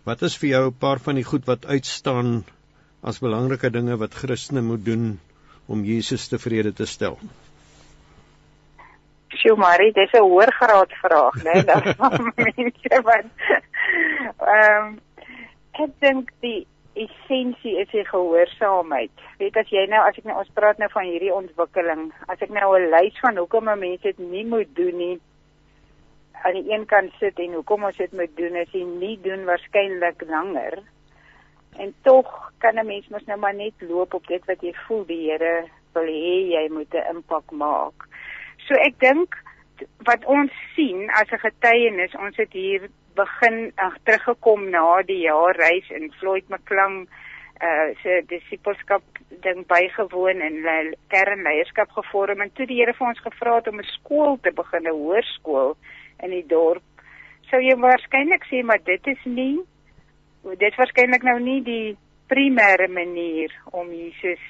Wat 0.04 0.22
is 0.22 0.36
vir 0.36 0.48
jou 0.48 0.64
'n 0.70 0.78
paar 0.78 0.98
van 0.98 1.14
die 1.14 1.24
goed 1.24 1.46
wat 1.46 1.66
uitstaan 1.66 2.44
as 3.02 3.22
belangrike 3.22 3.70
dinge 3.70 3.96
wat 3.96 4.14
Christene 4.14 4.62
moet 4.62 4.84
doen 4.84 5.20
om 5.66 5.84
Jesus 5.84 6.28
tevrede 6.28 6.72
te 6.72 6.86
stel? 6.86 7.18
Sjoe 9.28 9.56
Marie, 9.56 9.92
dis 9.92 10.12
'n 10.12 10.22
hoër 10.22 10.52
graad 10.52 10.92
vraag, 11.02 11.42
né? 11.44 11.52
Nee? 11.54 11.64
Daar 11.64 11.94
mense 12.36 13.02
wat 13.02 13.24
ehm 14.38 14.86
um, 14.86 14.98
ek 15.80 15.90
dink 16.00 16.30
die 16.40 16.66
essensie 16.94 17.74
is 17.80 17.90
die 17.90 18.04
gehoorsaamheid. 18.06 19.10
Weet 19.38 19.56
as 19.56 19.70
jy 19.72 19.86
nou 19.90 20.00
as 20.06 20.18
ek 20.18 20.24
nou 20.28 20.38
ons 20.38 20.50
praat 20.54 20.78
nou 20.78 20.88
van 20.92 21.08
hierdie 21.08 21.34
ontwikkeling, 21.34 22.12
as 22.28 22.42
ek 22.42 22.50
nou 22.54 22.76
'n 22.78 22.90
lys 22.90 23.18
van 23.20 23.36
hoekom 23.36 23.64
mense 23.64 24.02
dit 24.02 24.18
nie 24.18 24.44
moet 24.44 24.74
doen 24.74 24.96
nie 24.96 25.20
aan 26.44 26.54
die 26.54 26.72
een 26.72 26.86
kant 26.86 27.12
sit 27.18 27.38
en 27.38 27.54
hoekom 27.56 27.84
ons 27.84 27.96
dit 27.96 28.12
moet 28.12 28.36
doen 28.36 28.56
as 28.56 28.72
jy 28.72 28.84
nie 28.84 29.16
doen 29.24 29.44
waarskynlik 29.44 30.22
langer. 30.28 30.78
En 31.78 31.94
tog 32.02 32.52
kan 32.58 32.78
'n 32.78 32.86
mens 32.86 33.08
mos 33.08 33.24
nou 33.26 33.38
maar 33.38 33.54
net 33.54 33.74
loop 33.80 34.14
op 34.14 34.26
dit 34.26 34.44
wat 34.44 34.60
jy 34.62 34.74
voel 34.86 35.04
die 35.06 35.30
Here 35.30 35.66
wil 35.94 36.06
hê 36.06 36.36
jy 36.54 36.68
moet 36.70 36.94
'n 36.94 37.16
impak 37.16 37.50
maak. 37.50 38.08
So 38.66 38.74
ek 38.74 38.98
dink 38.98 39.34
wat 40.04 40.24
ons 40.24 40.52
sien 40.74 41.10
as 41.10 41.32
'n 41.32 41.38
getuienis, 41.38 42.14
ons 42.14 42.36
het 42.36 42.52
hier 42.52 42.88
begin 43.14 43.72
ag 43.76 43.98
teruggekom 44.04 44.70
na 44.70 45.02
die 45.02 45.22
jaar 45.24 45.56
reis 45.56 45.90
in 45.90 46.12
Floyd 46.20 46.48
McClung 46.48 47.06
uh 47.62 47.90
se 48.02 48.22
disipelskap 48.28 49.02
ding 49.44 49.66
bygewoon 49.70 50.40
en 50.42 50.56
kernleierskap 51.08 51.90
gevorm 51.90 52.40
en 52.40 52.50
toe 52.54 52.66
die 52.66 52.80
Here 52.80 52.94
vir 52.98 53.06
ons 53.06 53.22
gevra 53.26 53.56
het 53.56 53.68
om 53.68 53.78
'n 53.80 53.92
skool 53.98 54.38
te 54.42 54.50
begin, 54.50 54.88
'n 54.88 54.98
hoërskool 54.98 55.76
in 56.22 56.30
die 56.30 56.46
dorp. 56.46 56.82
Sou 57.50 57.60
jy 57.60 57.76
waarskynlik 57.76 58.44
sê 58.50 58.64
maar 58.64 58.82
dit 58.84 59.06
is 59.06 59.24
nie 59.24 59.58
dit 60.58 60.74
waarskynlik 60.76 61.22
nou 61.22 61.38
nie 61.40 61.62
die 61.62 61.96
primêre 62.28 62.88
manier 62.88 63.52
om 63.72 63.90
Jesus 63.92 64.42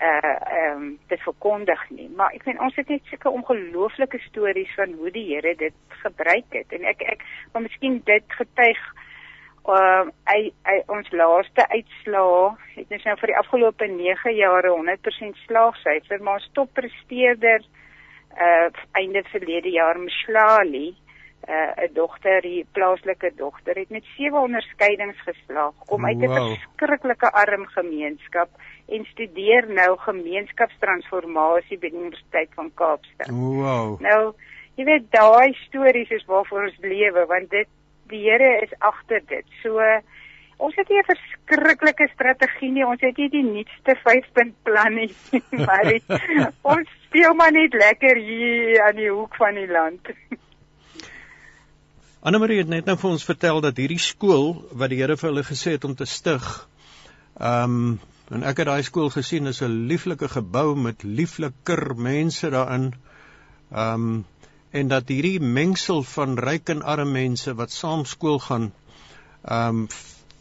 uh 0.00 0.34
ehm 0.52 0.82
um, 0.82 0.98
te 1.06 1.16
verkondig 1.16 1.90
nie. 1.90 2.08
Maar 2.16 2.30
ek 2.36 2.42
vind 2.42 2.60
ons 2.60 2.76
het 2.76 2.88
net 2.88 3.04
sulke 3.10 3.30
ongelooflike 3.30 4.18
stories 4.18 4.74
van 4.74 4.92
hoe 4.92 5.10
die 5.10 5.26
Here 5.34 5.54
dit 5.54 5.74
gebruik 6.02 6.54
het 6.54 6.72
en 6.72 6.84
ek 6.84 7.02
ek 7.02 7.24
maar 7.52 7.62
miskien 7.62 8.00
dit 8.04 8.36
getuig 8.40 8.82
uh 9.68 10.06
hy, 10.30 10.52
hy 10.64 10.76
ons 10.86 11.10
laaste 11.12 11.66
uitslaa 11.68 12.54
het 12.76 12.94
ons 12.94 13.04
nou 13.10 13.16
vir 13.20 13.32
die 13.32 13.40
afgelope 13.40 13.90
9 13.90 14.36
jare 14.36 14.70
100% 14.76 15.42
slaagsyfer 15.48 16.22
maar 16.22 16.40
ons 16.40 16.50
toppresteerder 16.60 17.66
uh 18.38 18.70
einde 19.02 19.24
verlede 19.32 19.74
jaar 19.74 19.98
Mshlali 19.98 20.94
uh 21.48 21.72
'n 21.84 21.92
dogter, 21.94 22.40
die 22.42 22.66
plaaslike 22.72 23.32
dogter 23.36 23.74
het 23.74 23.90
met 23.90 24.04
sewe 24.16 24.38
onderskeidings 24.38 25.20
geslaag 25.26 25.74
kom 25.86 26.06
uit 26.06 26.18
'n 26.18 26.26
wow. 26.26 26.54
verskriklike 26.54 27.30
arm 27.32 27.66
gemeenskap 27.66 28.48
en 28.88 29.04
studeer 29.12 29.68
nou 29.68 29.96
gemeenskapstransformasie 30.00 31.78
by 31.78 31.90
die 31.90 32.00
Universiteit 32.00 32.54
van 32.56 32.70
Kaapstad. 32.74 33.28
Wow. 33.28 33.98
Nou, 34.00 34.32
jy 34.80 34.86
weet 34.88 35.10
daai 35.12 35.52
stories 35.66 36.10
is 36.14 36.24
waarvoor 36.28 36.70
ons 36.70 36.78
lewe 36.84 37.26
want 37.28 37.50
dit 37.52 37.68
die 38.08 38.22
Here 38.24 38.62
is 38.64 38.72
agter 38.80 39.20
dit. 39.28 39.44
So 39.62 39.82
ons 40.58 40.74
het 40.74 40.88
nie 40.88 40.98
'n 40.98 41.10
verskriklike 41.10 42.08
strategie 42.14 42.70
nie. 42.72 42.86
Ons 42.86 43.00
het 43.00 43.16
nie 43.16 43.28
die 43.28 43.44
nuutste 43.44 43.96
5-punt 44.04 44.54
plan 44.62 44.94
nie, 44.94 45.12
maar 45.66 45.84
die, 45.84 46.02
ons 46.62 46.88
speel 47.06 47.34
maar 47.34 47.52
net 47.52 47.74
lekker 47.74 48.16
hier 48.16 48.82
aan 48.88 48.96
die 48.96 49.10
hoek 49.10 49.36
van 49.36 49.54
die 49.54 49.68
land. 49.68 50.08
Annelie 52.20 52.58
het 52.58 52.68
net 52.68 52.86
nou 52.86 52.96
vir 52.98 53.10
ons 53.10 53.24
vertel 53.24 53.60
dat 53.60 53.76
hierdie 53.76 54.00
skool 54.02 54.64
wat 54.72 54.90
die 54.90 54.98
Here 54.98 55.16
vir 55.16 55.28
hulle 55.30 55.44
gesê 55.44 55.76
het 55.76 55.84
om 55.84 55.94
te 55.94 56.06
stig, 56.06 56.68
ehm 57.38 57.64
um, 57.64 57.98
en 58.30 58.42
ek 58.42 58.58
het 58.58 58.66
daai 58.66 58.82
skool 58.82 59.10
gesien, 59.10 59.46
is 59.46 59.62
'n 59.62 59.86
lieflike 59.88 60.28
gebou 60.28 60.76
met 60.76 61.02
liefliker 61.02 61.96
mense 61.96 62.50
daarin. 62.50 62.94
Ehm 63.72 63.94
um, 63.94 64.24
en 64.70 64.88
dat 64.88 65.08
hierdie 65.08 65.40
mengsel 65.40 66.02
van 66.04 66.36
ryk 66.36 66.68
en 66.68 66.82
arme 66.82 67.12
mense 67.12 67.54
wat 67.56 67.72
saam 67.72 68.04
skool 68.04 68.38
gaan 68.38 68.72
ehm 69.48 69.82
um, 69.82 69.88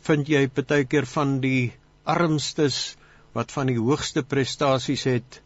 vind 0.08 0.30
jy 0.32 0.48
baie 0.56 0.86
keer 0.88 1.06
van 1.06 1.40
die 1.44 1.74
armstes 2.04 2.96
wat 3.36 3.52
van 3.52 3.68
die 3.72 3.80
hoogste 3.80 4.24
prestasies 4.24 5.04
het 5.08 5.42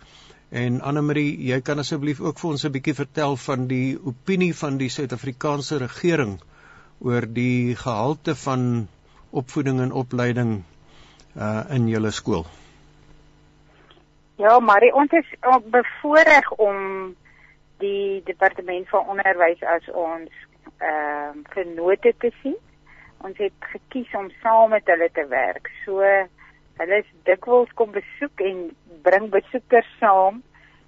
en 0.63 0.81
Annelie 0.81 1.37
jy 1.49 1.59
kan 1.61 1.81
asseblief 1.81 2.21
ook 2.21 2.39
vir 2.39 2.51
ons 2.51 2.65
'n 2.65 2.71
bietjie 2.71 2.97
vertel 3.01 3.37
van 3.45 3.67
die 3.67 3.97
opinie 3.97 4.53
van 4.63 4.77
die 4.77 4.89
Suid-Afrikaanse 4.89 5.77
regering 5.77 6.39
oor 6.99 7.25
die 7.25 7.75
gehalte 7.75 8.35
van 8.35 8.87
opvoeding 9.31 9.81
en 9.81 9.91
opleiding 9.91 10.63
uh 11.35 11.63
in 11.69 11.87
julle 11.87 12.11
skool 12.11 12.45
Ja, 14.41 14.59
maar 14.59 14.81
ons 14.93 15.11
is 15.11 15.27
bevoorreg 15.69 16.51
om 16.51 16.77
die 17.77 18.21
departement 18.25 18.89
van 18.89 19.07
onderwys 19.13 19.61
as 19.61 19.89
ons 19.93 20.29
ehm 20.81 21.37
uh, 21.37 21.49
vennote 21.53 22.13
te 22.17 22.31
sien. 22.41 22.57
Ons 23.21 23.37
het 23.37 23.67
gekies 23.73 24.13
om 24.17 24.31
saam 24.41 24.73
met 24.73 24.87
hulle 24.89 25.09
te 25.13 25.27
werk. 25.29 25.69
So 25.85 26.01
hulle 26.81 27.01
is 27.03 27.11
dikwels 27.29 27.69
kom 27.77 27.91
besoek 27.93 28.41
en 28.41 28.63
bring 29.05 29.29
besoekers 29.29 29.91
saam 29.99 30.41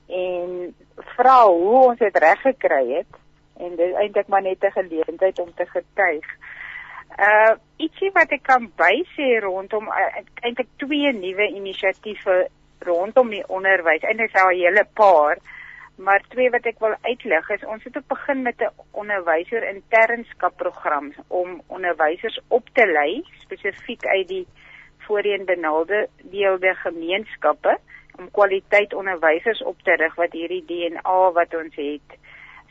en 0.09 0.73
vra 1.13 1.37
hoe 1.45 1.83
ons 1.91 2.01
dit 2.01 2.17
reg 2.25 2.41
gekry 2.41 2.83
het 2.89 3.21
en 3.61 3.75
dit 3.77 3.85
is 3.85 3.99
eintlik 4.01 4.33
maar 4.33 4.41
net 4.41 4.65
'n 4.65 4.77
geleentheid 4.79 5.39
om 5.39 5.53
te 5.53 5.65
getuig. 5.65 6.25
Uh 7.17 7.53
ietsie 7.77 8.11
wat 8.15 8.31
ek 8.31 8.43
kan 8.47 8.69
bysê 8.79 9.39
rondom 9.43 9.89
uh, 9.91 10.21
eintlik 10.41 10.69
twee 10.77 11.11
nuwe 11.13 11.47
inisiatiewe 11.57 12.47
rondom 12.87 13.29
die 13.29 13.43
onderwys. 13.47 14.03
Eintlik 14.03 14.35
al 14.35 14.51
'n 14.51 14.61
hele 14.61 14.85
paar. 14.93 15.37
Maar 15.95 16.23
twee 16.29 16.49
wat 16.49 16.65
ek 16.65 16.79
wil 16.79 16.95
uitlig 17.01 17.49
is 17.49 17.65
ons 17.65 17.83
het 17.83 17.97
op 17.97 18.07
begin 18.07 18.41
met 18.41 18.61
'n 18.61 18.73
onderwyser 18.91 19.63
internskap 19.69 20.57
program 20.57 21.13
om 21.27 21.61
onderwysers 21.67 22.39
op 22.47 22.69
te 22.73 22.85
lei 22.85 23.23
spesifiek 23.41 24.05
uit 24.05 24.27
die 24.27 24.47
voorheen 24.97 25.45
benaalde 25.45 26.07
deelde 26.23 26.75
gemeenskappe 26.75 27.77
om 28.17 28.31
kwaliteit 28.31 28.93
onderwysers 28.93 29.63
op 29.63 29.81
te 29.83 29.95
rig 29.95 30.15
wat 30.15 30.31
hierdie 30.31 30.65
DNA 30.65 31.31
wat 31.31 31.53
ons 31.55 31.75
het. 31.75 32.17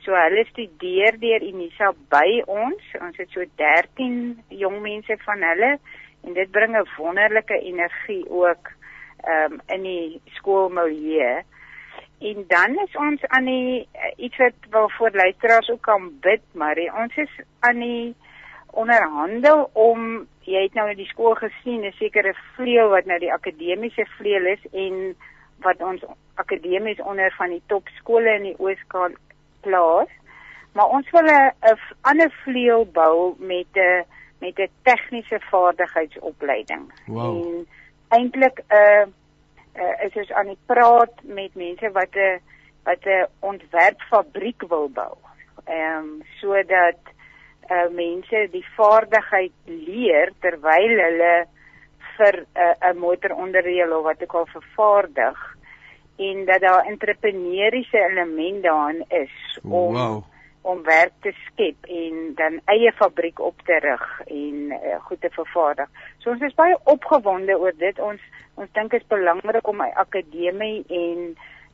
So 0.03 0.15
hulle 0.19 0.43
studeer 0.49 1.19
deur 1.23 1.45
Unisa 1.47 1.93
by 2.11 2.43
ons. 2.51 2.83
Ons 3.01 3.19
het 3.23 3.31
so 3.31 3.45
13 3.61 4.43
jong 4.63 4.81
mense 4.83 5.17
van 5.23 5.45
hulle 5.47 5.77
en 6.23 6.35
dit 6.35 6.51
bring 6.51 6.77
'n 6.77 6.89
wonderlike 6.97 7.59
energie 7.61 8.25
ook 8.31 8.71
um, 9.27 9.61
in 9.67 9.83
die 9.83 10.21
skoolmilieu. 10.39 11.43
En 12.21 12.45
dan 12.49 12.79
is 12.87 12.97
ons 12.97 13.27
aan 13.27 13.45
die 13.45 13.89
uh, 13.95 14.11
iets 14.17 14.37
wat 14.37 14.59
wel 14.71 14.91
voor 14.91 15.11
luisteraars 15.11 15.71
ook 15.71 15.83
kan 15.83 16.13
bid, 16.21 16.43
maar 16.53 16.79
ons 17.03 17.17
is 17.17 17.41
aan 17.61 17.79
die 17.79 18.15
onderhandel 18.71 19.71
om 19.73 20.27
jy 20.41 20.63
het 20.63 20.75
nou 20.75 20.91
in 20.91 20.97
die 20.97 21.11
skool 21.11 21.35
gesien 21.35 21.85
'n 21.87 21.93
sekere 21.93 22.35
vleuel 22.57 22.89
wat 22.89 23.05
nou 23.05 23.19
die 23.19 23.33
akademiese 23.33 24.07
vleuel 24.17 24.47
is 24.47 24.65
en 24.73 25.17
wat 25.61 25.83
ons 25.83 26.03
akademies 26.35 27.01
onder 27.01 27.35
van 27.37 27.51
die 27.51 27.63
topskole 27.67 28.35
in 28.35 28.43
die 28.43 28.59
Ooskaap 28.59 29.13
plaas. 29.63 30.11
Maar 30.73 30.89
ons 30.89 31.11
wil 31.11 31.29
'n 31.29 31.79
ander 32.01 32.31
vleuel 32.45 32.87
bou 32.93 33.35
met 33.39 33.71
'n 33.73 34.05
met 34.41 34.59
'n 34.59 34.71
tegniese 34.83 35.41
vaardigheidsopleiding. 35.51 36.93
Wow. 37.07 37.25
En 37.25 37.67
eintlik 38.09 38.59
'n 38.59 38.75
uh, 38.75 39.07
uh, 39.75 40.05
is 40.05 40.15
ons 40.15 40.33
aan 40.33 40.47
die 40.47 40.63
praat 40.67 41.15
met 41.23 41.55
mense 41.55 41.91
wat 41.91 42.15
'n 42.15 42.41
wat 42.85 43.05
'n 43.05 43.27
ontwerpfabriek 43.41 44.63
wil 44.69 44.89
bou. 44.89 45.15
Ehm 45.65 45.99
um, 45.99 46.23
sodat 46.41 47.03
uh, 47.71 47.89
mense 47.91 48.49
die 48.51 48.67
vaardigheid 48.77 49.53
leer 49.65 50.33
terwyl 50.41 50.97
hulle 51.07 51.47
vir 52.17 52.35
'n 52.55 52.77
uh, 52.89 53.01
motoronderdeel 53.01 53.97
of 53.99 54.05
wat 54.05 54.23
ek 54.23 54.35
al 54.35 54.47
vervaardig 54.47 55.57
en 56.17 56.45
dat 56.45 56.61
daar 56.61 56.85
entrepreneuriese 56.85 57.99
element 58.11 58.63
daarin 58.63 59.05
is 59.09 59.59
om 59.63 59.95
wow. 59.95 60.23
om 60.63 60.83
werk 60.83 61.13
te 61.21 61.33
skep 61.47 61.85
en 61.85 62.33
dan 62.35 62.61
eie 62.65 62.93
fabriek 62.93 63.41
op 63.41 63.63
te 63.65 63.79
rig 63.79 64.21
en 64.27 64.55
uh, 64.71 65.01
goed 65.01 65.21
te 65.21 65.31
vervaardig. 65.31 65.89
So 66.19 66.31
ons 66.31 66.41
is 66.41 66.55
baie 66.55 66.79
opgewonde 66.85 67.59
oor 67.59 67.75
dit. 67.77 67.99
Ons 67.99 68.21
ons 68.55 68.73
dink 68.73 68.93
is 68.93 69.07
belangrik 69.09 69.69
om 69.69 69.77
my 69.77 69.91
akademie 69.95 70.85
en 70.89 71.33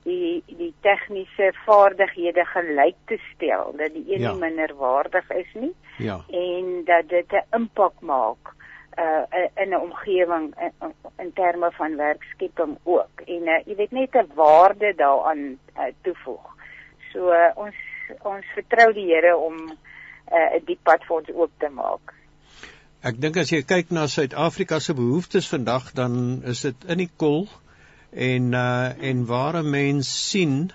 die 0.08 0.42
die 0.46 0.72
tegniese 0.86 1.50
vaardighede 1.66 2.44
gelyk 2.54 2.96
te 3.10 3.18
stel 3.32 3.74
dat 3.76 3.92
die 3.94 4.04
een 4.14 4.20
ja. 4.20 4.32
nie 4.32 4.40
minder 4.46 4.74
waardig 4.78 5.30
is 5.30 5.50
nie 5.54 5.74
ja. 5.98 6.20
en 6.30 6.84
dat 6.84 7.08
dit 7.08 7.32
'n 7.32 7.44
impak 7.60 8.00
maak 8.00 8.54
uh 8.98 9.24
in 9.62 9.70
'n 9.70 9.80
omgewing 9.80 10.54
in, 10.60 10.94
in 11.18 11.32
terme 11.32 11.70
van 11.72 11.96
werkskepping 11.96 12.78
ook 12.82 13.20
en 13.26 13.42
uh, 13.48 13.58
jy 13.66 13.74
weet 13.76 13.90
net 13.90 14.14
'n 14.14 14.30
waarde 14.34 14.92
daaraan 14.96 15.58
uh, 15.76 15.92
toevoeg. 16.02 16.46
So 17.12 17.32
uh, 17.32 17.50
ons 17.54 17.74
ons 18.22 18.44
vertrou 18.54 18.92
die 18.92 19.06
Here 19.06 19.36
om 19.36 19.56
'n 19.56 19.78
uh, 20.32 20.60
diep 20.64 20.82
pad 20.82 21.04
vir 21.04 21.16
ons 21.16 21.30
oop 21.34 21.52
te 21.58 21.68
maak. 21.68 22.14
Ek 23.00 23.20
dink 23.20 23.36
as 23.36 23.50
jy 23.50 23.62
kyk 23.62 23.90
na 23.90 24.06
Suid-Afrika 24.06 24.78
se 24.78 24.94
behoeftes 24.94 25.48
vandag, 25.48 25.92
dan 25.92 26.42
is 26.44 26.60
dit 26.60 26.84
in 26.88 26.98
die 26.98 27.10
kol 27.16 27.46
en 28.10 28.52
uh 28.52 28.90
en 29.10 29.26
waar 29.26 29.62
'n 29.62 29.70
mens 29.70 30.30
sien 30.30 30.72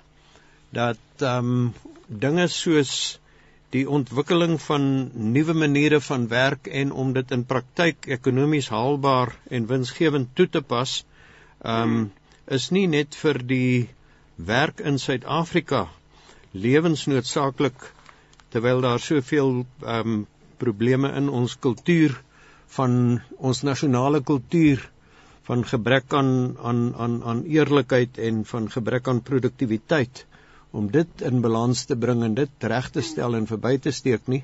dat 0.70 1.22
um 1.22 1.74
dinge 2.08 2.48
soos 2.48 3.20
die 3.74 3.86
ontwikkeling 3.90 4.60
van 4.62 4.84
nuwe 5.36 5.54
maniere 5.58 6.00
van 6.08 6.28
werk 6.32 6.68
en 6.82 6.92
om 7.04 7.14
dit 7.14 7.32
in 7.38 7.46
praktyk 7.50 8.08
ekonomies 8.18 8.70
haalbaar 8.70 9.34
en 9.50 9.66
winsgewend 9.72 10.36
toe 10.38 10.48
te 10.56 10.62
pas, 10.62 10.94
um 11.76 12.12
is 12.58 12.70
nie 12.76 12.86
net 12.92 13.16
vir 13.16 13.40
die 13.50 13.90
werk 14.36 14.82
in 14.92 15.00
Suid-Afrika 15.00 15.86
lewensnoodsaaklik 16.66 17.86
terwyl 18.54 18.84
daar 18.86 19.00
soveel 19.00 19.64
um 19.96 20.18
probleme 20.64 21.10
in 21.20 21.30
ons 21.42 21.56
kultuur 21.66 22.18
van 22.76 22.98
ons 23.38 23.64
nasionale 23.70 24.22
kultuur 24.32 24.84
van 25.48 25.64
gebrek 25.72 26.14
aan 26.20 26.34
aan 26.72 26.84
aan 27.06 27.16
aan 27.32 27.42
eerlikheid 27.56 28.20
en 28.28 28.44
van 28.52 28.70
gebrek 28.76 29.08
aan 29.08 29.24
produktiwiteit 29.32 30.26
om 30.74 30.90
dit 30.92 31.22
in 31.30 31.42
balans 31.42 31.86
te 31.86 31.96
bring 32.06 32.24
en 32.26 32.36
dit 32.38 32.68
reg 32.74 32.90
te 32.94 33.02
stel 33.06 33.38
en 33.38 33.50
verby 33.50 33.78
te 33.78 33.94
steek 33.94 34.28
nie. 34.28 34.44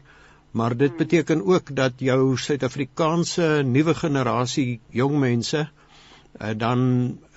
Maar 0.52 0.76
dit 0.78 0.96
beteken 0.98 1.42
ook 1.46 1.74
dat 1.76 2.02
jou 2.02 2.38
Suid-Afrikaanse 2.38 3.50
nuwe 3.66 3.94
generasie 3.98 4.80
jong 5.02 5.18
mense 5.22 5.66
uh, 5.66 6.54
dan 6.58 6.82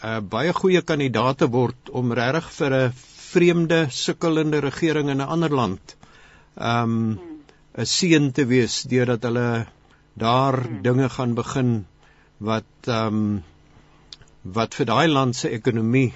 uh, 0.05 0.21
baie 0.21 0.53
goeie 0.53 0.83
kandidaate 0.83 1.49
word 1.57 1.91
om 1.91 2.13
regtig 2.13 2.53
vir 2.59 2.79
'n 2.79 2.93
vreemde 3.33 3.87
sukkelende 3.91 4.61
regering 4.61 5.09
in 5.11 5.21
'n 5.21 5.33
ander 5.37 5.55
land 5.61 5.97
um 6.57 7.21
'n 7.75 7.87
seën 7.87 8.33
te 8.33 8.45
wees 8.45 8.83
deurdat 8.83 9.23
hulle 9.23 9.67
daar 10.25 10.57
hmm. 10.61 10.83
dinge 10.83 11.09
gaan 11.09 11.35
begin 11.35 11.87
wat 12.39 12.89
ehm 12.97 13.07
um, 13.07 13.43
wat 14.43 14.75
vir 14.75 14.87
daai 14.87 15.09
land 15.09 15.37
se 15.37 15.49
ekonomie 15.49 16.13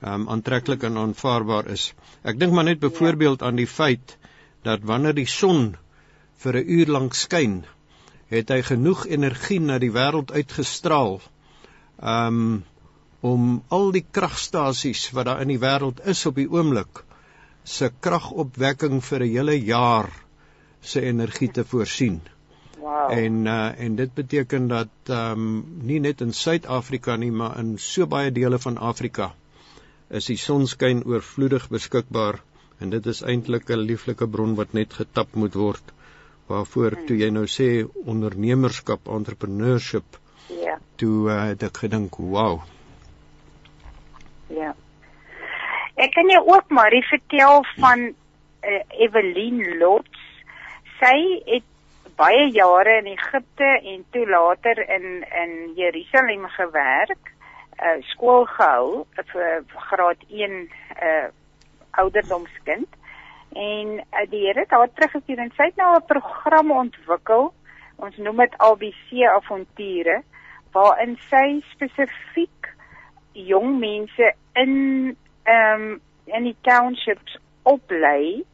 um 0.00 0.28
aantreklik 0.32 0.82
en 0.88 0.96
aanvaarbaar 0.96 1.66
is. 1.74 1.90
Ek 2.24 2.38
dink 2.40 2.54
maar 2.56 2.64
net 2.64 2.80
byvoorbeeld 2.80 3.42
aan 3.42 3.58
die 3.60 3.68
feit 3.68 4.16
dat 4.64 4.84
wanneer 4.84 5.14
die 5.14 5.28
son 5.28 5.76
vir 6.40 6.56
'n 6.56 6.70
uur 6.76 6.86
lank 6.86 7.14
skyn, 7.14 7.64
het 8.28 8.48
hy 8.48 8.62
genoeg 8.62 9.06
energie 9.06 9.60
na 9.60 9.78
die 9.78 9.92
wêreld 9.92 10.32
uitgestraal 10.32 11.20
um 12.00 12.64
om 13.20 13.62
al 13.68 13.90
die 13.92 14.06
kragstasies 14.10 15.10
wat 15.12 15.26
daar 15.26 15.42
in 15.42 15.52
die 15.52 15.60
wêreld 15.60 16.00
is 16.08 16.24
op 16.26 16.36
die 16.40 16.48
oomblik 16.48 17.04
se 17.64 17.90
kragopwekking 18.00 19.02
vir 19.04 19.20
'n 19.24 19.32
hele 19.34 19.56
jaar 19.60 20.08
se 20.80 21.00
energie 21.00 21.50
te 21.52 21.64
voorsien. 21.64 22.20
Wow. 22.78 23.12
En 23.12 23.44
uh, 23.46 23.80
en 23.80 23.96
dit 23.96 24.14
beteken 24.14 24.68
dat 24.68 24.88
ehm 25.04 25.32
um, 25.32 25.64
nie 25.82 26.00
net 26.00 26.20
in 26.20 26.32
Suid-Afrika 26.32 27.16
nie, 27.16 27.32
maar 27.32 27.58
in 27.58 27.78
so 27.78 28.06
baie 28.06 28.32
dele 28.32 28.58
van 28.58 28.78
Afrika 28.78 29.34
is 30.10 30.26
die 30.26 30.38
sonskyn 30.40 31.04
oorvloedig 31.06 31.68
beskikbaar 31.70 32.40
en 32.80 32.90
dit 32.94 33.06
is 33.12 33.22
eintlik 33.22 33.70
'n 33.70 33.86
lieflike 33.90 34.26
bron 34.26 34.54
wat 34.58 34.72
net 34.72 34.92
getap 35.00 35.34
moet 35.34 35.54
word. 35.54 35.92
Waarvoor 36.50 36.96
toe 37.06 37.16
jy 37.16 37.30
nou 37.30 37.46
sê 37.46 37.86
ondernemerskap, 38.04 39.08
entrepreneurship. 39.08 40.18
Ja. 40.48 40.78
Toe 40.96 41.30
uh, 41.30 41.44
het 41.52 41.62
ek 41.62 41.76
gedink, 41.76 42.16
"Wow." 42.16 42.62
Ja. 44.48 44.74
Ek 45.94 46.12
kan 46.12 46.28
jou 46.28 46.42
ook 46.46 46.70
Marie 46.70 47.04
vertel 47.06 47.64
van 47.78 48.00
uh, 48.00 48.82
Evelyn 48.98 49.78
Lots. 49.78 50.26
Sy 50.98 51.42
het 51.46 51.68
baie 52.16 52.48
jare 52.52 52.98
in 52.98 53.06
Egipte 53.06 53.68
en 53.92 54.04
toe 54.10 54.26
later 54.28 54.80
in 54.96 55.24
in 55.42 55.72
Jerusalem 55.76 56.48
gewerk, 56.48 57.32
uh, 57.82 58.02
skool 58.12 58.44
gehou 58.44 59.06
vir 59.32 59.64
graad 59.90 60.24
1 60.28 60.50
'n 60.50 60.68
uh, 61.02 61.28
ouderdomskind. 61.90 62.88
En 63.52 63.86
uh, 63.98 64.26
die 64.30 64.46
Here 64.46 64.60
het 64.60 64.70
haar 64.70 64.92
teruggestuur 64.94 65.38
en 65.38 65.52
sy 65.56 65.70
het 65.70 65.76
nou 65.76 65.96
'n 65.96 66.06
program 66.06 66.70
ontwikkel. 66.70 67.52
Ons 67.96 68.16
noem 68.16 68.36
dit 68.36 68.58
ABC 68.58 69.22
avonture 69.34 70.22
waarin 70.72 71.16
sy 71.30 71.60
spesifiek 71.72 72.74
jong 73.32 73.78
mense 73.78 74.34
in 74.54 75.16
ehm 75.44 75.82
um, 75.82 76.00
in 76.24 76.44
die 76.44 76.56
townships 76.62 77.38
oplei 77.62 78.44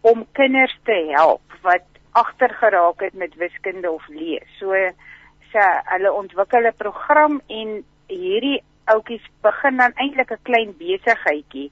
om 0.00 0.26
kinders 0.32 0.74
te 0.84 0.96
help 1.14 1.42
wat 1.62 1.86
agtergeraak 2.12 3.00
het 3.00 3.14
met 3.14 3.34
wiskunde 3.34 3.90
of 3.90 4.08
lees. 4.08 4.48
So 4.58 4.74
sy 5.52 5.66
hulle 5.92 6.12
ontwikkel 6.12 6.66
'n 6.66 6.76
program 6.76 7.40
en 7.46 7.84
hierdie 8.14 8.62
ouetjies 8.84 9.26
begin 9.42 9.76
dan 9.76 9.92
eintlik 9.94 10.30
'n 10.30 10.42
klein 10.42 10.76
besigheidjie 10.78 11.70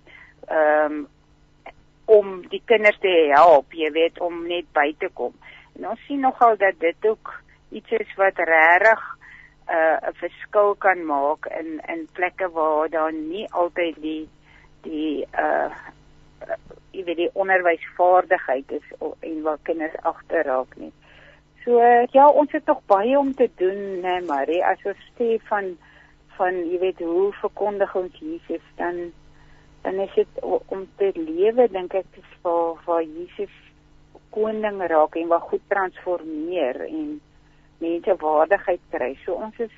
ehm 0.49 0.93
um, 0.93 1.09
om 2.11 2.41
die 2.51 2.63
kinders 2.67 2.99
te 2.99 3.31
help, 3.31 3.73
jy 3.73 3.91
weet, 3.95 4.19
om 4.19 4.47
net 4.49 4.67
by 4.75 4.89
te 4.99 5.09
kom. 5.15 5.35
En 5.79 5.89
ons 5.93 6.07
sien 6.07 6.21
nogal 6.21 6.57
dat 6.59 6.75
dit 6.83 7.07
ook 7.07 7.31
iets 7.71 7.91
is 7.91 8.15
wat 8.17 8.39
regtig 8.39 9.03
'n 9.71 9.77
uh, 9.77 10.11
verskil 10.19 10.75
kan 10.75 11.05
maak 11.07 11.47
in 11.47 11.81
in 11.87 12.09
plekke 12.13 12.51
waar 12.51 12.89
daar 12.91 13.13
nie 13.13 13.47
altyd 13.53 13.95
die 14.03 14.29
die 14.83 15.27
uh 15.39 15.71
jy 16.91 17.05
weet 17.05 17.17
die 17.17 17.31
onderwysvaardigheid 17.33 18.73
is 18.73 18.87
en 19.21 19.43
waar 19.43 19.59
kinders 19.63 19.97
agterraak 20.03 20.77
nie. 20.77 20.93
So 21.65 21.79
ja, 22.11 22.29
ons 22.29 22.53
het 22.53 22.67
nog 22.67 22.81
baie 22.87 23.19
om 23.19 23.35
te 23.35 23.51
doen, 23.57 24.01
né, 24.01 24.21
Marie, 24.27 24.65
as 24.65 24.83
ons 24.85 25.03
sê 25.19 25.37
van 25.51 25.77
van 26.37 26.55
jy 26.71 26.79
weet 26.79 27.03
hoe 27.05 27.33
verkondig 27.41 27.95
ons 27.95 28.21
Jesus 28.21 28.65
dan 28.77 29.11
dan 29.83 30.01
is 30.05 30.15
dit 30.15 30.41
om 30.45 30.87
te 31.01 31.11
lewe 31.17 31.69
dink 31.73 31.95
ek 31.95 32.21
is 32.21 32.33
waar 32.45 32.81
waar 32.87 33.03
Jesus 33.03 33.55
koning 34.31 34.81
raak 34.93 35.17
en 35.17 35.28
wat 35.28 35.49
goed 35.50 35.63
transformeer 35.73 36.85
en 36.87 37.21
mense 37.81 38.17
waardigheid 38.21 38.83
kry. 38.93 39.15
So 39.25 39.39
ons 39.41 39.57
is 39.59 39.73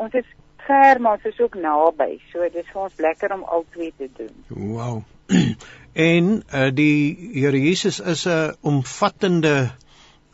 ons 0.00 0.14
is 0.18 0.26
ver 0.66 1.00
maar 1.00 1.18
ons 1.18 1.28
is 1.30 1.40
ook 1.40 1.56
naby. 1.60 2.18
So 2.32 2.42
dit 2.48 2.62
is 2.64 2.72
vir 2.72 2.82
ons 2.88 3.00
lekker 3.06 3.36
om 3.36 3.44
albei 3.56 3.92
te 3.96 4.10
doen. 4.18 4.34
Wow. 4.50 5.02
en 6.10 6.30
uh, 6.42 6.68
die 6.74 7.30
Here 7.38 7.60
Jesus 7.60 8.00
is 8.00 8.26
'n 8.26 8.54
omvattende 8.62 9.70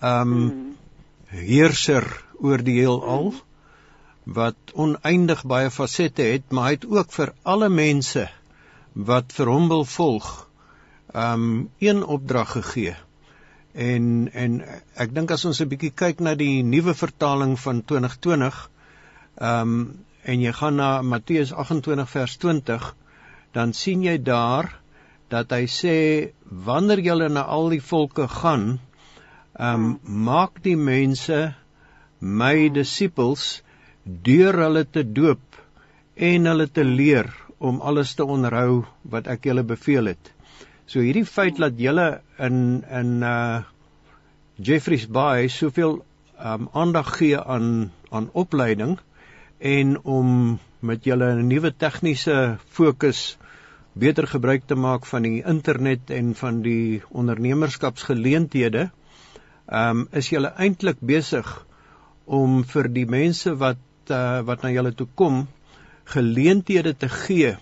ehm 0.01 0.33
um, 0.33 0.77
heerser 1.31 2.07
oor 2.41 2.59
die 2.59 2.81
heelal 2.81 3.31
hmm. 3.31 3.50
Wat 4.31 4.75
oneindig 4.79 5.43
baie 5.51 5.71
fasette 5.75 6.23
het, 6.23 6.53
maar 6.55 6.69
hy 6.69 6.77
het 6.77 6.87
ook 6.87 7.13
vir 7.13 7.33
alle 7.43 7.69
mense 7.69 8.29
wat 8.95 9.33
vir 9.35 9.51
hom 9.51 9.69
wil 9.73 9.85
volg 9.85 10.29
ehm 11.11 11.47
um, 11.47 11.71
een 11.83 12.05
opdrag 12.05 12.53
gegee. 12.53 12.95
En 13.75 14.31
en 14.33 14.61
ek 14.95 15.15
dink 15.15 15.31
as 15.35 15.45
ons 15.45 15.61
'n 15.61 15.69
bietjie 15.73 15.91
kyk 16.03 16.21
na 16.21 16.35
die 16.35 16.63
nuwe 16.63 16.95
vertaling 16.95 17.57
van 17.59 17.83
2020 17.83 18.61
ehm 19.41 19.75
um, 19.75 20.05
en 20.23 20.41
jy 20.41 20.53
gaan 20.53 20.77
na 20.77 21.03
Matteus 21.03 21.53
28 21.53 22.11
vers 22.11 22.37
20, 22.37 22.95
dan 23.53 23.73
sien 23.73 24.03
jy 24.03 24.19
daar 24.23 24.69
dat 25.29 25.51
hy 25.51 25.65
sê 25.67 25.97
wanneer 26.51 27.01
julle 27.01 27.29
na 27.29 27.43
al 27.43 27.69
die 27.75 27.83
volke 27.83 28.29
gaan, 28.29 28.79
ehm 29.59 29.75
um, 29.75 29.99
maak 30.31 30.63
die 30.63 30.77
mense 30.77 31.55
my 32.21 32.69
disippels 32.69 33.63
deur 34.27 34.59
hulle 34.65 34.85
te 34.85 35.05
doop 35.05 35.59
en 36.17 36.51
hulle 36.51 36.67
te 36.69 36.85
leer 36.85 37.31
om 37.59 37.81
alles 37.81 38.15
te 38.17 38.25
onderhou 38.25 38.85
wat 39.13 39.29
ek 39.31 39.47
julle 39.51 39.65
beveel 39.67 40.13
het. 40.13 40.33
So 40.91 41.05
hierdie 41.05 41.27
feit 41.29 41.61
dat 41.61 41.79
julle 41.79 42.21
in 42.39 42.83
in 42.91 43.21
uh 43.23 43.63
Jeffreys 44.61 45.07
Bay 45.09 45.49
soveel 45.49 46.03
um, 46.37 46.69
aandag 46.77 47.15
gee 47.17 47.39
aan 47.39 47.93
aan 48.11 48.29
opleiding 48.33 48.99
en 49.59 49.95
om 50.05 50.59
met 50.81 51.05
julle 51.05 51.35
'n 51.35 51.47
nuwe 51.47 51.71
tegniese 51.73 52.59
fokus 52.69 53.39
beter 53.93 54.27
gebruik 54.27 54.67
te 54.67 54.75
maak 54.75 55.07
van 55.07 55.23
die 55.23 55.43
internet 55.45 56.11
en 56.11 56.35
van 56.35 56.63
die 56.63 57.03
ondernemerskapsgeleenthede, 57.09 58.91
um, 59.67 60.09
is 60.13 60.31
julle 60.31 60.53
eintlik 60.57 61.01
besig 61.01 61.67
om 62.25 62.63
vir 62.65 62.89
die 62.89 63.07
mense 63.07 63.55
wat 63.57 63.79
uh, 64.11 64.41
wat 64.49 64.63
na 64.63 64.71
julle 64.75 64.93
toe 64.95 65.09
kom 65.15 65.47
geleenthede 66.15 66.95
te 66.97 67.09
gee 67.09 67.57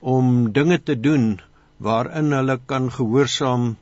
om 0.00 0.52
dinge 0.52 0.78
te 0.82 0.96
doen 1.00 1.40
waarin 1.78 2.32
hulle 2.32 2.58
kan 2.66 2.90
gehoorsaam 2.92 3.74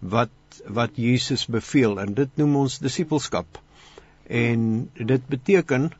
wat 0.00 0.60
wat 0.66 0.96
Jesus 0.96 1.46
beveel 1.46 2.00
en 2.00 2.14
dit 2.14 2.30
noem 2.36 2.56
ons 2.64 2.78
disippelskap. 2.78 3.58
En 4.28 4.90
dit 4.94 5.26
beteken 5.28 5.90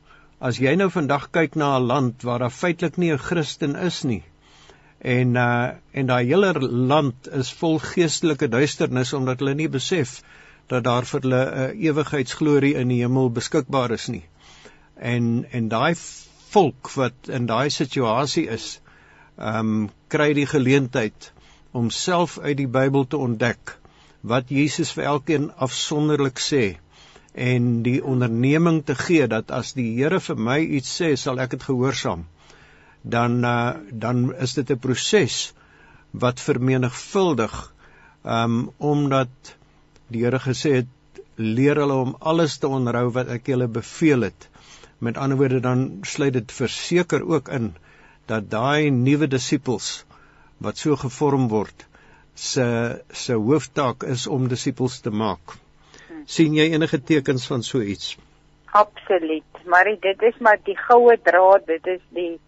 As 0.41 0.57
jy 0.57 0.71
nou 0.81 0.87
vandag 0.89 1.27
kyk 1.37 1.57
na 1.61 1.67
'n 1.79 1.87
land 1.87 2.23
waar 2.25 2.39
daar 2.41 2.59
feitelik 2.59 2.97
nie 2.97 3.13
'n 3.13 3.25
Christen 3.29 3.75
is 3.77 4.03
nie 4.11 4.23
en 5.01 5.35
uh 5.37 5.73
en 5.93 6.07
daai 6.07 6.25
hele 6.27 6.53
land 6.93 7.29
is 7.41 7.51
vol 7.53 7.79
geestelike 7.79 8.49
duisternis 8.49 9.13
omdat 9.19 9.41
hulle 9.41 9.55
nie 9.55 9.69
besef 9.69 10.23
dat 10.73 10.85
daar 10.85 11.05
vir 11.11 11.21
hulle 11.27 11.43
'n 11.45 11.61
uh, 11.65 11.85
ewigheidsglorie 11.89 12.75
in 12.83 12.89
die 12.89 13.01
hemel 13.03 13.31
beskikbaar 13.31 13.91
is 13.99 14.09
nie. 14.09 14.25
En 15.01 15.47
en 15.51 15.69
daai 15.73 15.95
volk 16.51 16.91
wat 17.01 17.29
in 17.39 17.47
daai 17.47 17.71
situasie 17.71 18.47
is, 18.59 18.81
ehm 19.39 19.75
um, 19.75 19.91
kry 20.13 20.33
die 20.37 20.47
geleentheid 20.47 21.33
om 21.73 21.91
self 21.91 22.39
uit 22.39 22.57
die 22.59 22.69
Bybel 22.69 23.07
te 23.07 23.17
ontdek 23.17 23.77
wat 24.21 24.51
Jesus 24.53 24.91
vir 24.97 25.07
elkeen 25.13 25.47
afsonderlik 25.67 26.43
sê 26.43 26.65
en 27.33 27.69
die 27.87 28.01
onderneming 28.05 28.83
te 28.85 28.95
gee 28.99 29.29
dat 29.31 29.55
as 29.55 29.73
die 29.79 29.87
Here 29.95 30.21
vir 30.21 30.37
my 30.37 30.59
iets 30.61 30.91
sê, 31.01 31.15
sal 31.17 31.39
ek 31.41 31.55
dit 31.55 31.63
gehoorsaam. 31.63 32.27
Dan 33.03 33.45
uh, 33.45 33.79
dan 33.93 34.35
is 34.35 34.55
dit 34.59 34.71
'n 34.71 34.79
proses 34.79 35.55
wat 36.11 36.41
vermenigvuldig 36.41 37.55
um 38.25 38.73
omdat 38.79 39.57
die 40.09 40.25
Here 40.25 40.39
gesê 40.39 40.75
het 40.83 41.23
leer 41.37 41.77
hulle 41.77 41.95
om 41.95 42.17
alles 42.21 42.59
te 42.59 42.69
onderhou 42.69 43.11
wat 43.15 43.29
ek 43.29 43.47
julle 43.47 43.69
beveel 43.69 44.29
het. 44.29 44.50
Met 45.01 45.17
ander 45.17 45.39
woorde 45.41 45.61
dan 45.65 45.87
sluit 46.03 46.33
dit 46.33 46.53
verseker 46.53 47.25
ook 47.27 47.49
in 47.49 47.73
dat 48.27 48.51
daai 48.51 48.91
nuwe 48.91 49.27
disippels 49.27 50.05
wat 50.59 50.77
so 50.77 50.97
gevorm 50.97 51.49
word 51.49 51.87
se 52.35 52.69
se 53.25 53.35
hooftaak 53.49 54.07
is 54.17 54.27
om 54.27 54.49
disippels 54.49 55.01
te 55.01 55.11
maak 55.25 55.59
sien 56.31 56.55
jy 56.55 56.69
enige 56.71 57.01
tekens 57.03 57.47
van 57.51 57.63
so 57.67 57.81
iets? 57.81 58.17
Absoluut. 58.71 59.65
Maar 59.65 59.85
dit 60.01 60.23
is 60.23 60.39
maar 60.39 60.59
die 60.65 60.77
goue 60.79 61.17
draad, 61.23 61.67
dit 61.67 61.87
is 61.87 62.03
die 62.15 62.39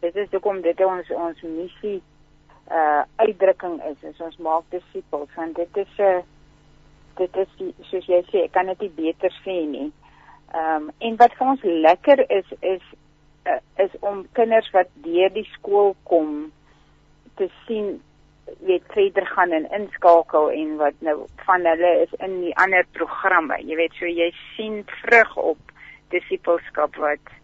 dit 0.00 0.16
is 0.16 0.30
hoekom 0.30 0.60
dit 0.64 0.80
ons 0.84 1.10
ons 1.10 1.42
missie 1.42 2.00
uh 2.70 3.02
uitdrukking 3.16 3.76
is. 3.90 3.98
is 4.10 4.20
ons 4.20 4.38
maak 4.42 4.64
disippels 4.70 5.28
want 5.36 5.56
dit 5.56 5.76
is 5.84 5.92
'n 5.98 6.02
uh, 6.02 6.22
dit 7.16 7.36
is 7.36 7.52
die, 7.58 7.74
soos 7.90 8.06
jy 8.06 8.22
sê, 8.30 8.44
ek 8.44 8.52
kan 8.52 8.66
dit 8.66 8.80
nie 8.80 8.92
beter 8.96 9.32
sê 9.44 9.56
nie. 9.68 9.92
Ehm 10.54 10.88
um, 10.88 10.90
en 10.98 11.16
wat 11.16 11.34
vir 11.38 11.46
ons 11.46 11.62
lekker 11.62 12.22
is 12.30 12.52
is 12.60 12.82
uh, 13.46 13.60
is 13.84 13.94
om 14.00 14.26
kinders 14.32 14.70
wat 14.74 14.90
deur 15.06 15.32
die 15.34 15.48
skool 15.52 15.96
kom 16.02 16.52
te 17.36 17.48
sien 17.66 17.96
weet 18.68 18.86
verder 18.94 19.26
gaan 19.26 19.52
en 19.52 19.66
inskakel 19.78 20.50
en 20.50 20.76
wat 20.76 20.94
nou 20.98 21.16
van 21.46 21.66
hulle 21.66 21.92
is 22.04 22.12
in 22.22 22.40
die 22.44 22.54
ander 22.62 22.86
programme. 22.92 23.58
Jy 23.58 23.76
weet 23.76 23.98
so 23.98 24.06
jy 24.06 24.30
sien 24.54 24.84
vrug 25.02 25.36
op 25.36 25.74
disipelskap 26.14 26.96
wat 27.02 27.34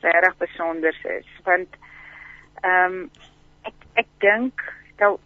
regtig 0.00 0.36
besonder 0.38 0.96
is 1.18 1.28
want 1.44 1.76
ehm 2.62 2.96
um, 2.96 2.98
ek 3.68 3.86
ek 4.04 4.08
dink 4.22 4.62
dat 4.96 5.20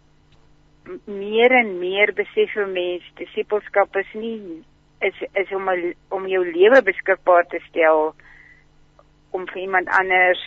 meer 1.05 1.53
en 1.55 1.77
meer 1.79 2.11
besef 2.17 2.55
mense 2.55 3.15
disipelskap 3.19 3.95
is 3.95 4.13
nie 4.13 4.63
is 5.01 5.21
is 5.33 5.51
om 5.51 5.69
a, 5.69 5.75
om 6.09 6.27
jou 6.27 6.43
lewe 6.45 6.81
beskikbaar 6.81 7.47
te 7.49 7.59
stel 7.69 8.11
om 9.31 9.47
vir 9.47 9.61
iemand 9.63 9.89
anders 9.99 10.41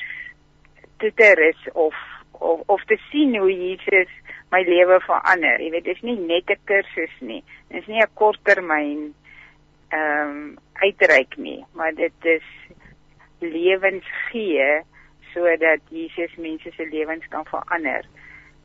te 1.02 1.10
ter 1.14 1.40
is 1.48 1.68
of 1.72 1.94
of 2.32 2.60
of 2.66 2.84
te 2.84 2.98
sien 3.10 3.36
hoe 3.38 3.52
Jesus 3.52 4.10
my 4.54 4.62
lewe 4.62 5.00
verander. 5.02 5.58
Jy 5.60 5.70
weet, 5.74 5.86
dit 5.88 5.96
is 5.96 6.06
nie 6.06 6.18
net 6.20 6.50
'n 6.50 6.60
kursus 6.70 7.14
nie. 7.20 7.42
Dit 7.68 7.82
is 7.82 7.86
nie 7.86 8.02
'n 8.02 8.14
korttermyn 8.14 9.14
ehm 9.88 10.28
um, 10.28 10.58
uitreik 10.82 11.36
nie, 11.36 11.64
maar 11.72 11.94
dit 11.94 12.18
is 12.22 12.46
lewens 13.38 14.06
gee 14.30 14.82
sodat 15.32 15.80
Jesus 15.90 16.34
mense 16.36 16.70
se 16.76 16.86
lewens 16.86 17.26
kan 17.28 17.44
verander. 17.44 18.04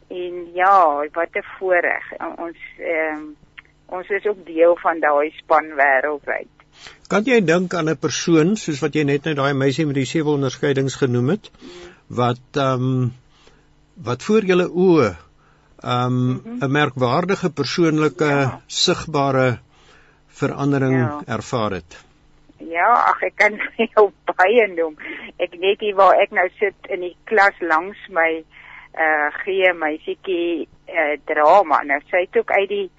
En 0.07 0.53
ja, 0.53 1.07
wat 1.13 1.35
'n 1.35 1.45
voorreg. 1.57 2.05
Ons 2.37 2.57
ehm 2.77 3.15
um, 3.15 3.37
ons 3.95 4.09
is 4.09 4.25
ook 4.25 4.45
deel 4.45 4.75
van 4.81 4.99
daai 4.99 5.29
span 5.37 5.71
wêreldwyd. 5.77 6.49
Kan 7.09 7.25
jy 7.25 7.39
dink 7.41 7.73
aan 7.73 7.89
'n 7.89 7.97
persoon 7.97 8.55
soos 8.55 8.81
wat 8.81 8.95
jy 8.95 9.03
net 9.03 9.25
nou 9.25 9.33
daai 9.35 9.53
meisie 9.53 9.85
met 9.85 9.95
die 9.95 10.05
sewe 10.05 10.29
onderskeidings 10.37 10.95
genoem 10.95 11.29
het 11.35 11.49
wat 12.07 12.45
ehm 12.55 12.85
um, 12.89 13.13
wat 14.09 14.23
voor 14.23 14.45
julle 14.51 14.67
oë 14.69 15.09
ehm 15.09 16.05
um, 16.05 16.13
mm 16.13 16.41
-hmm. 16.43 16.59
'n 16.63 16.71
merkwaardige 16.71 17.49
persoonlike 17.49 18.25
ja. 18.25 18.61
sigbare 18.67 19.59
verandering 20.27 20.95
ja. 20.95 21.21
ervaar 21.25 21.71
het. 21.71 22.05
Ja, 22.57 22.91
ag 23.11 23.21
ek 23.21 23.35
kan 23.35 23.59
jou 23.95 24.11
baie 24.35 24.67
noem. 24.67 24.95
Ek 25.37 25.55
weet 25.59 25.81
nie 25.81 25.95
waar 25.95 26.19
ek 26.19 26.31
nou 26.31 26.49
sit 26.59 26.75
in 26.89 26.99
die 26.99 27.15
klas 27.23 27.55
langs 27.59 27.97
my 28.09 28.43
uh 28.99 29.29
gee 29.43 29.73
meisietjie 29.73 30.67
uh 30.87 31.15
drama. 31.25 31.83
Nou 31.83 31.99
sy 32.09 32.25
het 32.25 32.37
ook 32.37 32.51
uit 32.51 32.69
die 32.69 32.89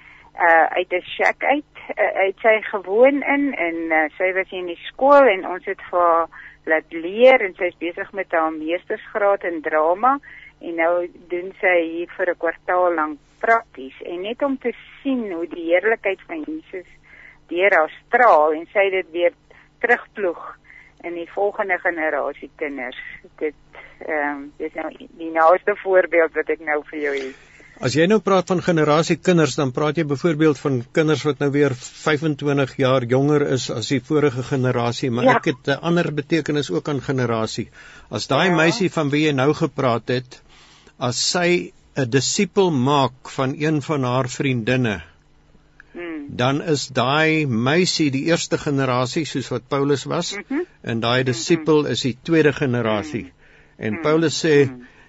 uh 0.41 0.67
uit 0.79 0.93
'n 0.93 1.07
shack 1.15 1.45
uit 1.45 1.81
uh, 1.99 2.13
uit 2.25 2.37
sy 2.43 2.61
gewoon 2.63 3.23
in 3.23 3.55
en 3.55 3.77
uh, 3.93 4.05
sy 4.19 4.33
was 4.33 4.51
in 4.51 4.67
die 4.67 4.81
skool 4.89 5.29
en 5.29 5.47
ons 5.47 5.65
het 5.65 5.83
vir 5.91 6.29
laat 6.65 6.93
leer 6.93 7.41
en 7.41 7.55
sy's 7.55 7.77
besig 7.79 8.13
met 8.13 8.33
haar 8.33 8.53
meestersgraad 8.53 9.45
in 9.45 9.61
drama 9.63 10.19
en 10.61 10.75
nou 10.75 11.09
doen 11.33 11.53
sy 11.61 11.77
hier 11.83 12.11
vir 12.17 12.31
'n 12.31 12.39
kwartaal 12.45 12.95
lank 12.95 13.19
prakties 13.41 13.97
en 14.05 14.23
net 14.23 14.43
om 14.43 14.59
te 14.59 14.73
sien 15.03 15.33
hoe 15.33 15.47
die 15.49 15.69
heerlikheid 15.73 16.21
van 16.29 16.45
Jesus 16.47 16.89
deur 17.49 17.75
haar 17.75 17.93
straal 18.07 18.53
en 18.53 18.67
sy 18.73 18.91
dit 18.91 19.11
weer 19.11 19.33
terugploeg 19.81 20.57
in 21.03 21.15
die 21.17 21.29
volgende 21.33 21.79
generasie 21.79 22.51
kinders. 22.57 22.99
Dit 23.39 23.55
ehm 24.01 24.37
um, 24.37 24.53
dis 24.57 24.73
nou 24.75 24.91
die 24.97 25.31
naaste 25.31 25.77
voorbeeld 25.77 26.35
wat 26.35 26.49
ek 26.49 26.61
nou 26.65 26.81
vir 26.91 26.99
jou 26.99 27.15
het. 27.17 27.50
As 27.81 27.95
jy 27.97 28.05
nou 28.11 28.19
praat 28.21 28.51
van 28.53 28.59
generasie 28.61 29.17
kinders, 29.17 29.55
dan 29.57 29.71
praat 29.73 29.97
jy 29.97 30.05
byvoorbeeld 30.05 30.59
van 30.61 30.75
kinders 30.97 31.23
wat 31.25 31.39
nou 31.41 31.49
weer 31.55 31.73
25 31.81 32.75
jaar 32.77 33.07
jonger 33.09 33.47
is 33.57 33.71
as 33.73 33.89
die 33.89 34.03
vorige 34.05 34.43
generasie, 34.45 35.09
maar 35.09 35.25
ja. 35.25 35.37
ek 35.39 35.47
het 35.49 35.69
'n 35.73 35.81
ander 35.89 36.11
betekenis 36.13 36.69
ook 36.71 36.91
aan 36.93 37.01
generasie. 37.01 37.71
As 38.11 38.27
daai 38.29 38.51
ja. 38.51 38.57
meisie 38.57 38.91
van 38.93 39.09
wie 39.15 39.23
jy 39.25 39.33
nou 39.33 39.55
gepraat 39.57 40.13
het, 40.13 40.43
as 40.99 41.17
sy 41.31 41.73
'n 41.97 42.11
disipel 42.11 42.71
maak 42.71 43.31
van 43.37 43.55
een 43.57 43.81
van 43.83 44.05
haar 44.05 44.29
vriendinne, 44.29 45.01
hmm. 45.93 46.27
dan 46.37 46.61
is 46.63 46.89
daai 46.89 47.47
meisie 47.47 48.11
die 48.11 48.27
eerste 48.29 48.59
generasie 48.59 49.25
soos 49.25 49.49
wat 49.49 49.69
Paulus 49.69 50.05
was, 50.05 50.35
mm 50.37 50.45
-hmm. 50.49 50.67
en 50.83 51.01
daai 51.01 51.25
disipel 51.25 51.79
mm 51.79 51.85
-hmm. 51.85 51.93
is 51.93 52.01
die 52.01 52.19
tweede 52.23 52.53
generasie. 52.53 53.25
Mm 53.25 53.31
-hmm. 53.31 53.87
En 53.87 54.01
Paulus 54.01 54.45
sê 54.45 54.69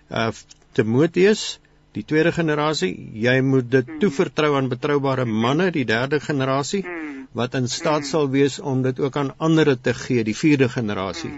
uh 0.10 0.31
Timoteus 0.71 1.60
die 1.95 2.04
tweede 2.08 2.32
generasie, 2.32 2.91
jy 3.19 3.38
moet 3.43 3.69
dit 3.71 3.88
hmm. 3.88 3.99
toevertrou 3.99 4.56
aan 4.58 4.69
betroubare 4.71 5.25
manne, 5.25 5.71
die 5.75 5.86
derde 5.86 6.21
generasie 6.23 6.84
hmm. 6.86 7.25
wat 7.38 7.56
in 7.60 7.67
staat 7.67 8.06
hmm. 8.06 8.10
sal 8.12 8.30
wees 8.32 8.60
om 8.60 8.84
dit 8.86 8.99
ook 8.99 9.17
aan 9.17 9.34
ander 9.38 9.73
te 9.75 9.93
gee, 9.93 10.23
die 10.23 10.38
vierde 10.38 10.69
generasie. 10.69 11.34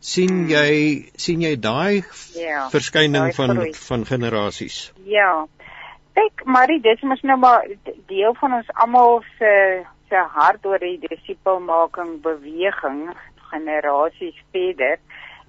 sien 0.00 0.46
jy 0.48 1.10
sien 1.20 1.42
jy 1.44 1.56
daai 1.60 2.02
ja, 2.32 2.68
verskyning 2.72 3.34
van 3.36 3.50
groei. 3.56 3.72
van 3.76 4.06
generasies? 4.08 4.78
Ja. 5.04 5.46
Ek 6.16 6.44
Marie, 6.48 6.80
dis 6.80 7.02
mos 7.04 7.20
nou 7.22 7.36
maar 7.38 7.68
deel 8.08 8.32
van 8.40 8.60
ons 8.60 8.70
almal 8.74 9.20
se 9.36 9.52
se 10.10 10.22
hart 10.34 10.64
oor 10.66 10.80
die 10.82 10.98
disipelmaking 11.04 12.16
beweging 12.24 13.10
generasies 13.52 14.38
verder 14.54 14.98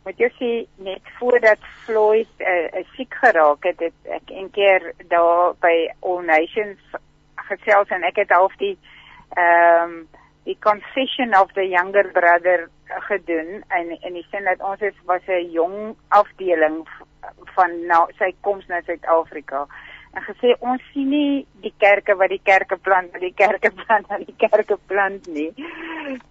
moet 0.06 0.20
jy 0.20 0.30
sê 0.38 0.52
net 0.86 1.14
voordat 1.20 1.62
Floyd 1.86 2.30
uh, 2.40 2.68
uh, 2.80 2.86
siek 2.96 3.14
geraak 3.22 3.68
het, 3.70 3.80
het 3.80 4.14
ek 4.22 4.34
een 4.34 4.50
keer 4.56 4.94
daar 5.14 5.54
by 5.62 5.76
All 6.00 6.26
Nations 6.26 6.80
gesels 7.50 7.94
en 7.94 8.04
ek 8.08 8.24
het 8.24 8.34
half 8.36 8.56
die 8.62 8.78
ehm 9.38 9.84
um, 9.84 10.02
die 10.44 10.58
confession 10.58 11.36
of 11.38 11.52
the 11.54 11.68
younger 11.70 12.08
brother 12.12 12.64
gedoen 13.08 13.62
en 13.68 13.92
in 14.02 14.14
die 14.18 14.26
sin 14.32 14.48
dat 14.50 14.64
ons 14.66 14.82
is 14.82 14.98
was 15.06 15.22
'n 15.28 15.52
jong 15.54 15.96
afdeling 16.08 16.88
van 17.56 17.86
nou 17.86 18.08
sy 18.18 18.34
koms 18.42 18.66
na 18.68 18.82
Suid-Afrika 18.82 19.68
en 20.14 20.24
gesê 20.24 20.56
ons 20.60 20.82
sien 20.94 21.10
nie 21.10 21.46
die 21.64 21.74
kerke 21.78 22.16
wat 22.16 22.30
die 22.34 22.42
kerke 22.44 22.78
plant 22.78 23.14
die 23.20 23.34
kerke 23.34 23.72
plant 23.72 24.10
die 24.26 24.36
kerke 24.38 24.78
plant 24.88 25.28
nie. 25.28 25.52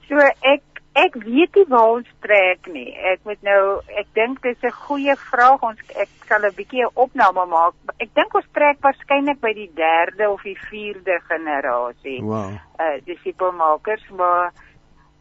So 0.09 0.17
ek 0.41 0.63
Ek 0.99 1.15
weet 1.23 1.55
nie 1.55 1.67
waar 1.71 1.93
ons 2.01 2.09
trek 2.19 2.67
nie. 2.67 2.89
Ek 3.13 3.23
moet 3.29 3.39
nou 3.47 3.79
ek 4.01 4.09
dink 4.19 4.41
dis 4.43 4.59
'n 4.67 4.75
goeie 4.75 5.15
vraag. 5.17 5.63
Ons 5.63 5.79
ek 5.95 6.09
sal 6.27 6.43
'n 6.43 6.55
bietjie 6.57 6.83
'n 6.83 6.91
opname 6.95 7.47
maak. 7.47 7.75
Ek 8.01 8.11
dink 8.15 8.35
ons 8.35 8.49
trek 8.53 8.79
waarskynlik 8.83 9.41
by 9.41 9.53
die 9.55 9.71
3de 9.71 10.27
of 10.29 10.43
die 10.43 10.59
4de 10.59 11.21
generasie. 11.29 12.21
Wow. 12.23 12.59
Uh 12.79 12.99
disipelmakers, 13.07 14.03
maar 14.11 14.53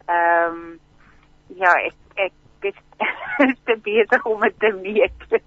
ehm 0.08 0.50
um, 0.50 0.80
ja, 1.54 1.72
ek 1.86 1.94
ek 2.16 2.32
is 2.72 2.78
te 3.66 3.76
besig 3.76 4.26
om 4.26 4.40
dit 4.40 4.58
te 4.58 4.72
meet. 4.72 5.40